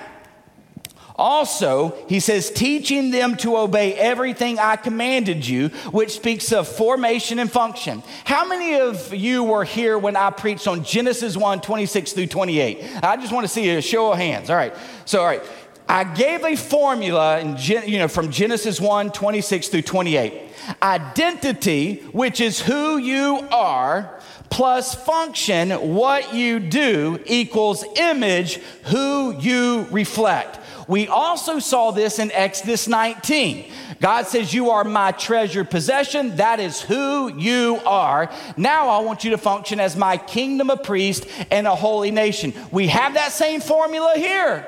[1.17, 7.39] also, he says, teaching them to obey everything I commanded you, which speaks of formation
[7.39, 8.03] and function.
[8.25, 12.99] How many of you were here when I preached on Genesis 1 26 through 28?
[13.01, 14.49] I just want to see a show of hands.
[14.49, 14.75] All right.
[15.05, 15.41] So, all right.
[15.87, 20.33] I gave a formula in, you know, from Genesis 1 26 through 28.
[20.81, 29.87] Identity, which is who you are, plus function, what you do, equals image, who you
[29.91, 30.59] reflect.
[30.87, 33.71] We also saw this in Exodus 19.
[33.99, 36.35] God says, You are my treasured possession.
[36.37, 38.31] That is who you are.
[38.57, 42.53] Now I want you to function as my kingdom of priests and a holy nation.
[42.71, 44.67] We have that same formula here.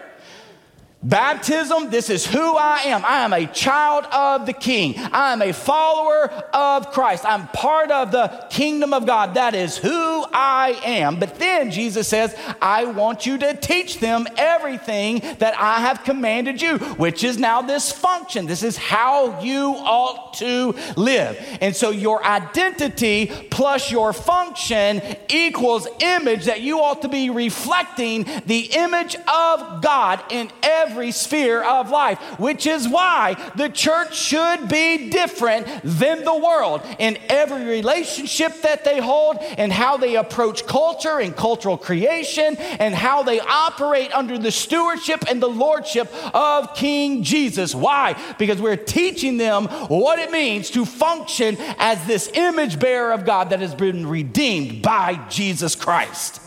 [1.03, 3.05] Baptism, this is who I am.
[3.05, 4.95] I am a child of the King.
[4.97, 7.23] I am a follower of Christ.
[7.23, 9.35] I'm part of the kingdom of God.
[9.35, 11.19] That is who I am.
[11.19, 16.61] But then Jesus says, I want you to teach them everything that I have commanded
[16.61, 18.45] you, which is now this function.
[18.45, 21.37] This is how you ought to live.
[21.61, 28.23] And so your identity plus your function equals image that you ought to be reflecting
[28.45, 34.67] the image of God in every sphere of life, which is why the church should
[34.69, 40.65] be different than the world in every relationship that they hold and how they approach
[40.65, 46.73] culture and cultural creation and how they operate under the stewardship and the lordship of
[46.75, 47.73] King Jesus.
[47.73, 48.15] Why?
[48.37, 53.51] Because we're teaching them what it means to function as this image bearer of God
[53.51, 56.41] that has been redeemed by Jesus Christ.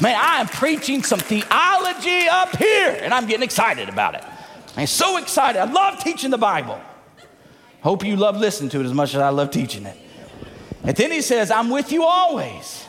[0.00, 4.22] Man, I am preaching some theology up here, and I'm getting excited about it.
[4.76, 5.58] I'm so excited.
[5.58, 6.78] I love teaching the Bible.
[7.80, 9.96] Hope you love listening to it as much as I love teaching it.
[10.86, 12.84] And then he says, I'm with you always.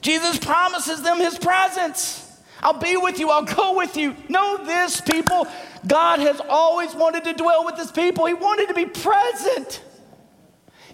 [0.00, 2.22] Jesus promises them his presence.
[2.62, 4.16] I'll be with you, I'll go with you.
[4.28, 5.46] Know this, people.
[5.86, 9.82] God has always wanted to dwell with his people, he wanted to be present.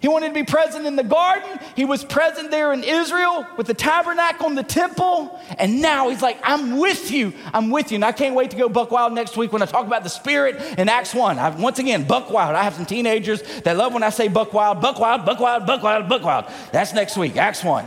[0.03, 1.57] He wanted to be present in the garden.
[1.77, 5.39] He was present there in Israel with the tabernacle and the temple.
[5.57, 7.31] And now he's like, I'm with you.
[7.53, 7.95] I'm with you.
[7.95, 10.09] And I can't wait to go buck wild next week when I talk about the
[10.09, 11.39] Spirit in Acts 1.
[11.39, 12.53] I, once again, buck wild.
[12.53, 15.65] I have some teenagers that love when I say buck wild, buck wild, buck wild,
[15.65, 16.47] buck wild, buck wild.
[16.73, 17.85] That's next week, Acts 1.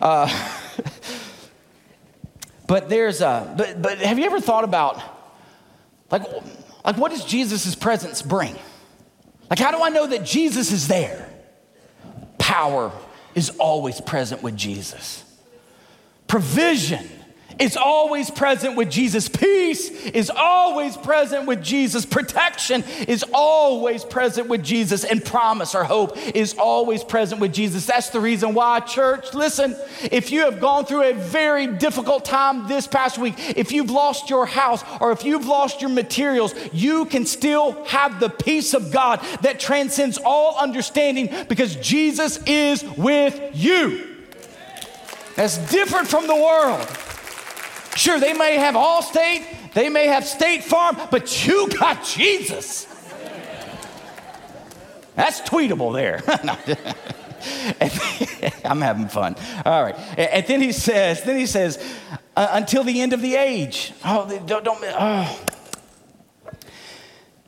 [0.00, 0.50] Uh,
[2.66, 5.00] but there's a, but, but have you ever thought about,
[6.10, 6.24] like,
[6.84, 8.56] like what does Jesus' presence bring?
[9.48, 11.28] Like, how do I know that Jesus is there?
[12.38, 12.92] Power
[13.34, 15.24] is always present with Jesus.
[16.26, 17.08] Provision
[17.58, 19.28] is always present with Jesus.
[19.28, 22.04] Peace is always present with Jesus.
[22.04, 25.04] Protection is always present with Jesus.
[25.04, 27.86] And promise or hope is always present with Jesus.
[27.86, 29.76] That's the reason why, church, listen,
[30.10, 34.28] if you have gone through a very difficult time this past week, if you've lost
[34.28, 38.92] your house or if you've lost your materials, you can still have the peace of
[38.92, 44.16] God that transcends all understanding because Jesus is with you.
[45.36, 46.88] That's different from the world.
[47.96, 52.86] Sure, they may have Allstate, they may have State Farm, but you got Jesus.
[55.14, 56.22] That's tweetable there.
[58.64, 59.36] I'm having fun.
[59.64, 59.96] All right.
[60.18, 61.82] And then he says, then he says,
[62.36, 63.92] uh, until the end of the age.
[64.04, 65.44] Oh, don't, don't oh.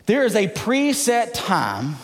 [0.06, 1.96] There is a preset time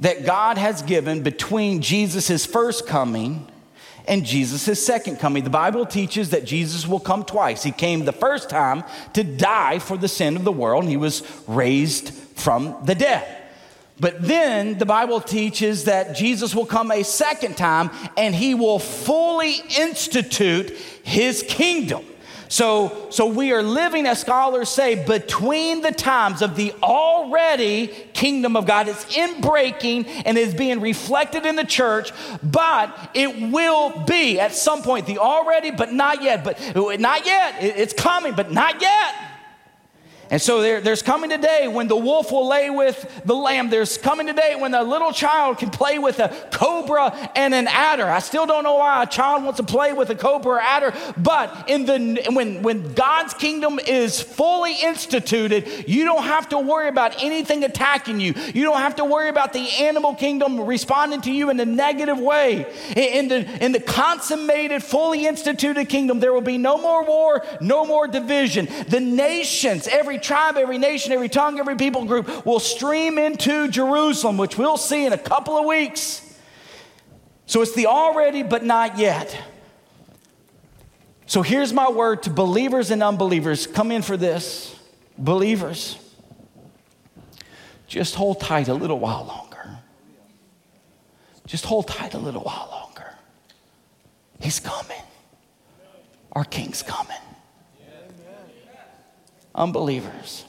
[0.00, 3.48] that God has given between Jesus' first coming
[4.06, 5.44] and Jesus' second coming.
[5.44, 7.62] The Bible teaches that Jesus will come twice.
[7.62, 8.84] He came the first time
[9.14, 13.42] to die for the sin of the world, and he was raised from the dead.
[14.00, 18.80] But then the Bible teaches that Jesus will come a second time and he will
[18.80, 20.70] fully institute
[21.04, 22.04] his kingdom.
[22.52, 28.56] So, so we are living, as scholars say, between the times of the already kingdom
[28.56, 28.88] of God.
[28.88, 34.52] It's in breaking and is being reflected in the church, but it will be at
[34.52, 36.44] some point the already, but not yet.
[36.44, 36.60] But
[37.00, 37.54] not yet.
[37.58, 39.31] It's coming, but not yet.
[40.32, 43.68] And so there, there's coming a day when the wolf will lay with the lamb.
[43.68, 47.68] There's coming a day when a little child can play with a cobra and an
[47.68, 48.08] adder.
[48.08, 50.94] I still don't know why a child wants to play with a cobra or adder,
[51.18, 56.88] but in the when when God's kingdom is fully instituted, you don't have to worry
[56.88, 58.32] about anything attacking you.
[58.54, 62.18] You don't have to worry about the animal kingdom responding to you in a negative
[62.18, 62.72] way.
[62.96, 67.84] In the in the consummated, fully instituted kingdom, there will be no more war, no
[67.84, 68.66] more division.
[68.88, 74.36] The nations, every tribe, every nation, every tongue, every people group will stream into Jerusalem,
[74.36, 76.38] which we'll see in a couple of weeks.
[77.46, 79.36] So it's the already but not yet.
[81.26, 83.66] So here's my word to believers and unbelievers.
[83.66, 84.78] Come in for this.
[85.18, 85.98] Believers,
[87.86, 89.78] just hold tight a little while longer.
[91.46, 93.12] Just hold tight a little while longer.
[94.40, 95.02] He's coming.
[96.32, 97.18] Our King's coming
[99.54, 100.44] unbelievers.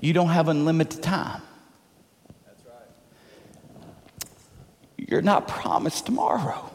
[0.00, 1.40] You don't have unlimited time.
[2.46, 4.28] That's right.
[4.98, 6.70] You're not promised tomorrow.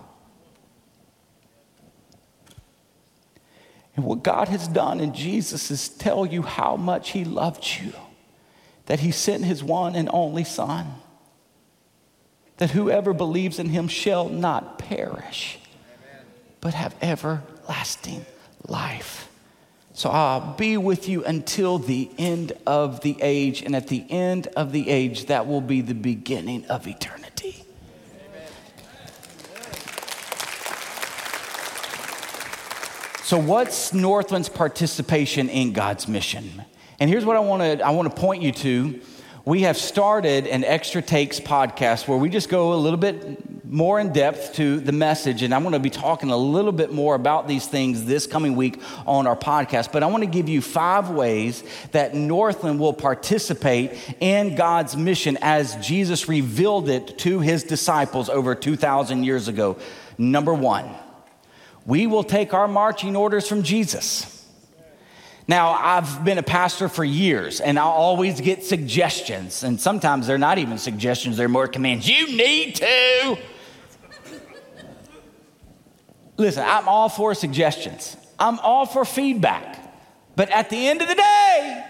[3.96, 7.92] And what God has done in Jesus is tell you how much He loved you,
[8.86, 10.88] that He sent His one and only Son,
[12.58, 15.60] that whoever believes in Him shall not perish,
[16.00, 16.26] Amen.
[16.62, 18.26] but have everlasting
[18.68, 19.30] life.
[20.00, 23.64] So I'll be with you until the end of the age.
[23.64, 27.66] And at the end of the age, that will be the beginning of eternity.
[33.24, 36.64] So, what's Northland's participation in God's mission?
[37.02, 39.02] And here's what I want to I want to point you to
[39.44, 44.00] we have started an Extra Takes podcast where we just go a little bit more
[44.00, 45.44] in depth to the message.
[45.44, 48.56] And I'm going to be talking a little bit more about these things this coming
[48.56, 49.92] week on our podcast.
[49.92, 55.38] But I want to give you five ways that Northland will participate in God's mission
[55.42, 59.78] as Jesus revealed it to his disciples over 2,000 years ago.
[60.18, 60.90] Number one,
[61.86, 64.36] we will take our marching orders from Jesus.
[65.48, 69.64] Now, I've been a pastor for years and I'll always get suggestions.
[69.64, 72.08] And sometimes they're not even suggestions, they're more commands.
[72.08, 73.38] You need to.
[76.40, 79.76] Listen, I'm all for suggestions, I'm all for feedback.
[80.38, 81.86] But at the end of the day,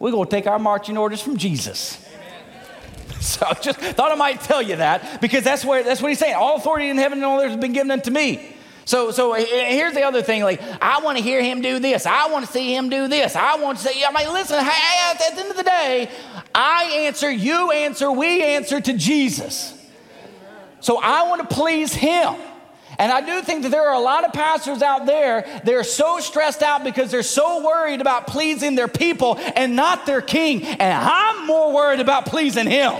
[0.00, 2.04] we're going to take our marching orders from Jesus.
[2.08, 3.20] Amen.
[3.20, 6.18] So I just thought I might tell you that because that's where that's what he's
[6.18, 6.34] saying.
[6.34, 8.54] All authority in heaven and on earth has been given unto me.
[8.84, 10.42] So, so uh, here's the other thing.
[10.42, 12.04] Like, I want to hear him do this.
[12.04, 13.34] I want to see him do this.
[13.34, 16.10] I want to say, I mean, listen, at the end of the day,
[16.54, 19.72] I answer, you answer, we answer to Jesus.
[20.80, 22.34] So I want to please him.
[22.98, 26.20] And I do think that there are a lot of pastors out there, they're so
[26.20, 30.64] stressed out because they're so worried about pleasing their people and not their king.
[30.64, 32.94] And I'm more worried about pleasing him.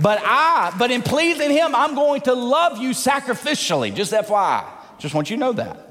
[0.00, 3.94] But I, but in pleasing him, I'm going to love you sacrificially.
[3.94, 4.64] Just FYI.
[4.98, 5.88] Just want you to know that.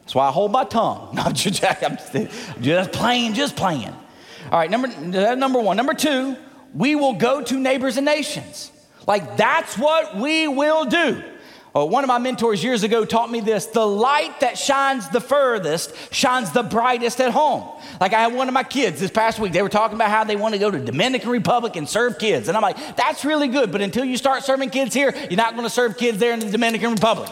[0.00, 1.10] That's why I hold my tongue.
[1.14, 1.98] No, I'm just, I'm
[2.62, 3.94] just playing, just playing.
[4.52, 4.86] All right, number,
[5.34, 5.76] number one.
[5.76, 6.36] Number two,
[6.72, 8.70] we will go to neighbors and nations.
[9.06, 11.22] Like that's what we will do.
[11.76, 15.20] Oh, one of my mentors years ago taught me this the light that shines the
[15.20, 17.68] furthest shines the brightest at home.
[18.00, 20.24] Like I had one of my kids this past week, they were talking about how
[20.24, 22.48] they want to go to Dominican Republic and serve kids.
[22.48, 25.52] And I'm like, that's really good, but until you start serving kids here, you're not
[25.52, 27.30] going to serve kids there in the Dominican Republic.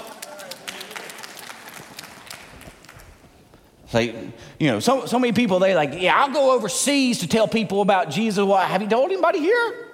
[3.94, 4.14] Like,
[4.58, 7.80] you know, so, so many people, they like, yeah, I'll go overseas to tell people
[7.80, 8.44] about Jesus.
[8.44, 9.93] Well, have you told anybody here?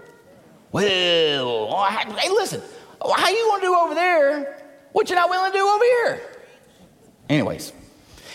[0.72, 2.62] Well, hey, listen,
[3.02, 4.62] how you to do over there
[4.92, 6.22] what you're not willing to do over here?
[7.28, 7.72] Anyways,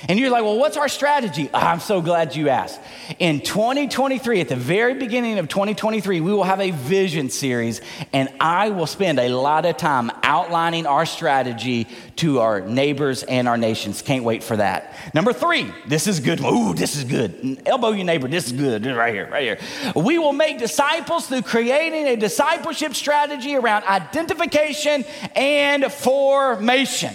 [0.08, 1.50] and you're like, well, what's our strategy?
[1.54, 2.80] Ah, I'm so glad you asked.
[3.20, 7.82] In 2023, at the very beginning of 2023, we will have a vision series,
[8.14, 11.88] and I will spend a lot of time outlining our strategy
[12.18, 14.02] to our neighbors and our nations.
[14.02, 14.94] Can't wait for that.
[15.14, 16.40] Number three, this is good.
[16.42, 17.62] Ooh, this is good.
[17.66, 18.86] Elbow your neighbor, this is good.
[18.86, 19.60] Right here, right here.
[19.96, 27.14] We will make disciples through creating a discipleship strategy around identification and formation.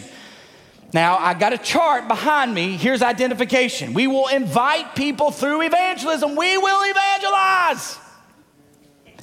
[0.93, 2.77] Now, I got a chart behind me.
[2.77, 3.95] Here's identification.
[3.95, 6.35] We will invite people through evangelism.
[6.35, 7.99] We will evangelize.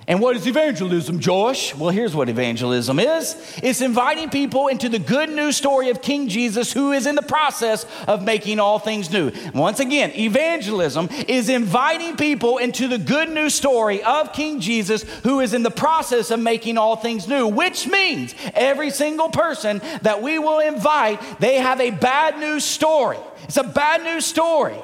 [0.09, 1.75] And what is evangelism, Josh?
[1.75, 6.29] Well, here's what evangelism is it's inviting people into the good news story of King
[6.29, 9.31] Jesus, who is in the process of making all things new.
[9.53, 15.41] Once again, evangelism is inviting people into the good news story of King Jesus, who
[15.41, 20.21] is in the process of making all things new, which means every single person that
[20.21, 23.17] we will invite, they have a bad news story.
[23.43, 24.77] It's a bad news story,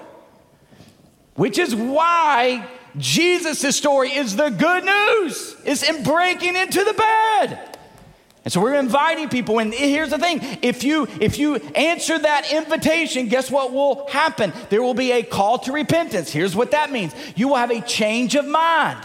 [1.36, 2.68] which is why
[2.98, 5.56] Jesus' story is the good news.
[5.66, 7.78] It's in breaking into the bed.
[8.44, 9.60] And so we're inviting people.
[9.60, 14.52] And here's the thing: if you if you answer that invitation, guess what will happen?
[14.70, 16.30] There will be a call to repentance.
[16.32, 19.00] Here's what that means: you will have a change of mind.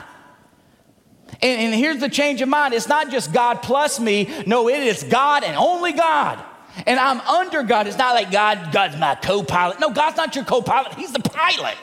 [1.41, 4.29] And, and here's the change of mind: it's not just God plus me.
[4.47, 6.45] No, it is God and only God.
[6.87, 7.87] And I'm under God.
[7.87, 9.81] It's not like God, God's my co-pilot.
[9.81, 10.95] No, God's not your co-pilot.
[10.95, 11.77] He's the pilot.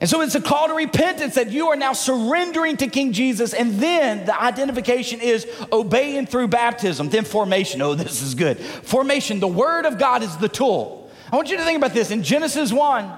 [0.00, 3.52] And so it's a call to repentance that you are now surrendering to King Jesus.
[3.52, 7.82] And then the identification is obeying through baptism, then formation.
[7.82, 8.58] Oh, this is good.
[8.58, 11.10] Formation, the word of God is the tool.
[11.30, 12.10] I want you to think about this.
[12.10, 13.12] In Genesis 1,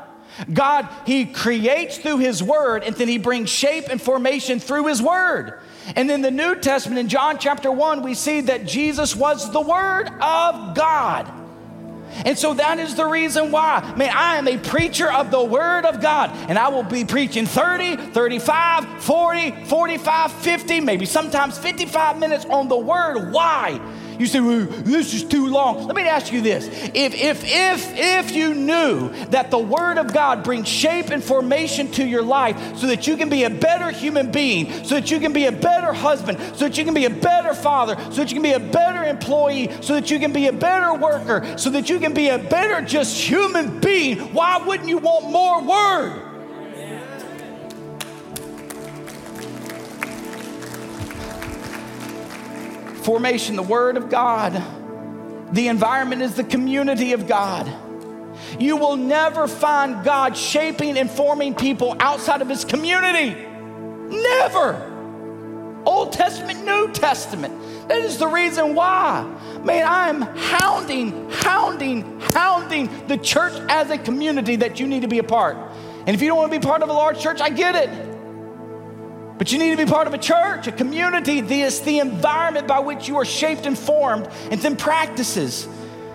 [0.53, 5.01] God, He creates through His word, and then He brings shape and formation through His
[5.01, 5.61] word.
[5.95, 9.61] And in the New Testament, in John chapter 1, we see that Jesus was the
[9.61, 11.42] word of God.
[12.25, 13.95] And so that is the reason why.
[13.97, 17.47] Man, I am a preacher of the Word of God, and I will be preaching
[17.47, 23.33] 30, 35, 40, 45, 50, maybe sometimes 55 minutes on the Word.
[23.33, 23.81] Why?
[24.23, 25.85] You say, well, this is too long.
[25.89, 26.69] Let me ask you this.
[26.95, 31.91] If, if, if, if you knew that the Word of God brings shape and formation
[31.91, 35.19] to your life so that you can be a better human being, so that you
[35.19, 38.31] can be a better husband, so that you can be a better father, so that
[38.31, 41.69] you can be a better employee, so that you can be a better worker, so
[41.71, 46.32] that you can be a better just human being, why wouldn't you want more Word?
[53.03, 54.63] Formation, the Word of God.
[55.53, 57.71] The environment is the community of God.
[58.59, 63.37] You will never find God shaping and forming people outside of His community.
[64.09, 64.89] Never.
[65.85, 67.89] Old Testament, New Testament.
[67.89, 69.23] That is the reason why.
[69.65, 75.09] Man, I am hounding, hounding, hounding the church as a community that you need to
[75.09, 75.57] be a part.
[76.07, 78.12] And if you don't want to be part of a large church, I get it.
[79.43, 81.41] But you need to be part of a church, a community.
[81.41, 85.67] This the environment by which you are shaped and formed, and then practices.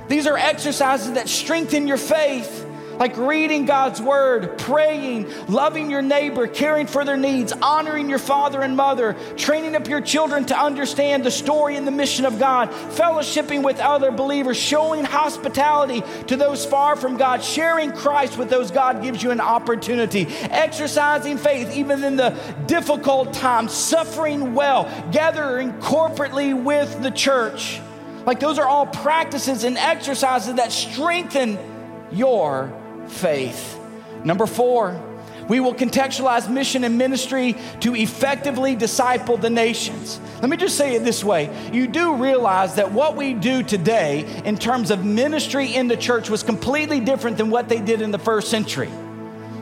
[0.07, 2.65] These are exercises that strengthen your faith,
[2.99, 8.61] like reading God's word, praying, loving your neighbor, caring for their needs, honoring your father
[8.61, 12.69] and mother, training up your children to understand the story and the mission of God,
[12.71, 18.71] fellowshipping with other believers, showing hospitality to those far from God, sharing Christ with those
[18.71, 22.29] God gives you an opportunity, exercising faith even in the
[22.65, 27.79] difficult times, suffering well, gathering corporately with the church.
[28.25, 31.57] Like those are all practices and exercises that strengthen
[32.11, 32.73] your
[33.09, 33.79] faith.
[34.23, 35.01] Number four,
[35.47, 40.19] we will contextualize mission and ministry to effectively disciple the nations.
[40.41, 44.25] Let me just say it this way you do realize that what we do today
[44.43, 48.11] in terms of ministry in the church was completely different than what they did in
[48.11, 48.89] the first century.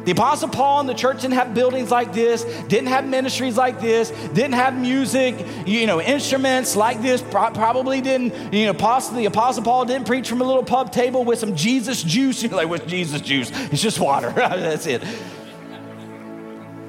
[0.05, 3.81] The Apostle Paul and the church didn't have buildings like this, didn't have ministries like
[3.81, 5.35] this, didn't have music,
[5.65, 10.29] you know, instruments like this, probably didn't, you know, possibly the Apostle Paul didn't preach
[10.29, 12.43] from a little pub table with some Jesus juice.
[12.43, 13.51] You're like, what's Jesus juice?
[13.75, 14.29] It's just water.
[14.35, 15.03] That's it.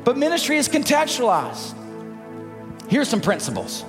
[0.05, 1.75] But ministry is contextualized.
[2.89, 3.85] Here's some principles.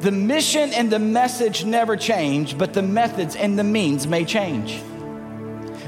[0.00, 4.82] The mission and the message never change, but the methods and the means may change.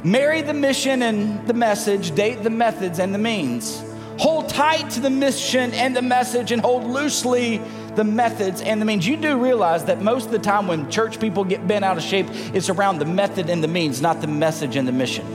[0.07, 3.83] Marry the mission and the message, date the methods and the means.
[4.21, 7.61] Hold tight to the mission and the message, and hold loosely
[7.97, 9.05] the methods and the means.
[9.05, 12.05] You do realize that most of the time when church people get bent out of
[12.05, 15.27] shape, it's around the method and the means, not the message and the mission.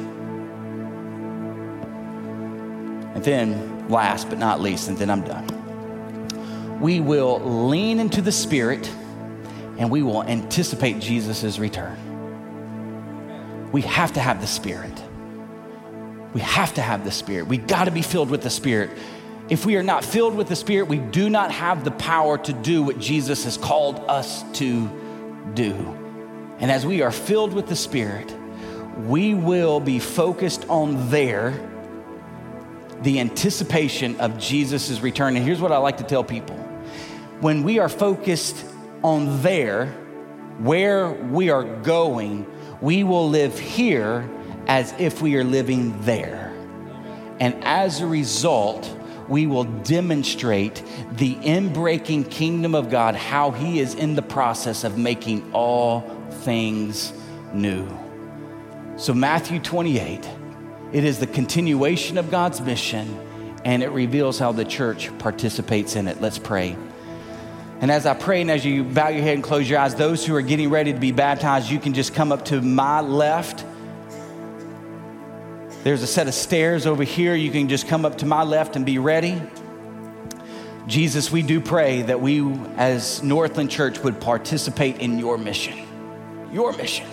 [3.13, 8.31] And then, last but not least, and then I'm done, we will lean into the
[8.31, 8.89] Spirit
[9.77, 12.10] and we will anticipate Jesus' return
[13.71, 14.93] we have to have the Spirit.
[16.33, 17.47] We have to have the Spirit.
[17.47, 18.89] We got to be filled with the Spirit.
[19.49, 22.53] If we are not filled with the Spirit, we do not have the power to
[22.53, 24.89] do what Jesus has called us to
[25.53, 25.73] do.
[26.59, 28.33] And as we are filled with the Spirit,
[29.05, 31.53] we will be focused on there,
[33.01, 35.35] the anticipation of Jesus' return.
[35.35, 36.57] And here's what I like to tell people
[37.41, 38.63] when we are focused
[39.03, 39.87] on there,
[40.59, 42.45] where we are going,
[42.81, 44.29] we will live here
[44.67, 46.53] as if we are living there.
[47.39, 53.95] And as a result, we will demonstrate the inbreaking kingdom of God, how He is
[53.95, 57.13] in the process of making all things
[57.53, 57.87] new.
[58.97, 60.29] So, Matthew 28,
[60.91, 63.19] it is the continuation of God's mission,
[63.63, 66.21] and it reveals how the church participates in it.
[66.21, 66.75] Let's pray.
[67.81, 70.23] And as I pray and as you bow your head and close your eyes, those
[70.23, 73.65] who are getting ready to be baptized, you can just come up to my left.
[75.83, 77.33] There's a set of stairs over here.
[77.33, 79.41] You can just come up to my left and be ready.
[80.85, 85.87] Jesus, we do pray that we as Northland Church would participate in your mission.
[86.53, 87.07] Your mission.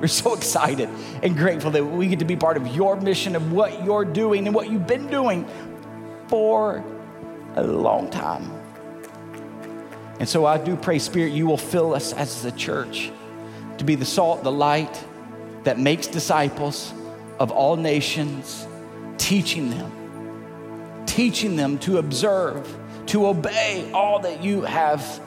[0.00, 0.88] We're so excited
[1.22, 4.46] and grateful that we get to be part of your mission of what you're doing
[4.46, 5.46] and what you've been doing
[6.28, 6.82] for
[7.56, 8.63] a long time.
[10.20, 13.10] And so I do pray, Spirit, you will fill us as the church
[13.78, 15.04] to be the salt, the light
[15.64, 16.92] that makes disciples
[17.38, 18.66] of all nations,
[19.18, 25.20] teaching them, teaching them to observe, to obey all that you have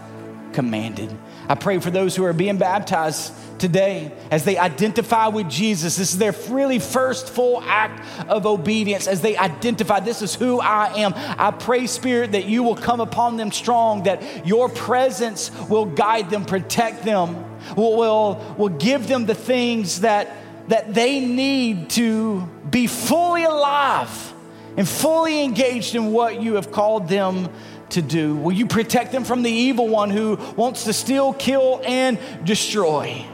[0.54, 1.16] commanded.
[1.50, 5.96] I pray for those who are being baptized today as they identify with Jesus.
[5.96, 10.60] This is their really first full act of obedience as they identify, this is who
[10.60, 11.14] I am.
[11.16, 16.30] I pray, Spirit, that you will come upon them strong, that your presence will guide
[16.30, 17.46] them, protect them,
[17.76, 20.30] will, will, give them the things that,
[20.68, 24.34] that they need to be fully alive
[24.76, 27.50] and fully engaged in what you have called them
[27.92, 28.36] to do.
[28.36, 33.26] Will you protect them from the evil one who wants to steal, kill, and destroy?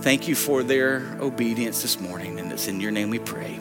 [0.00, 3.57] Thank you for their obedience this morning, and it's in your name we pray.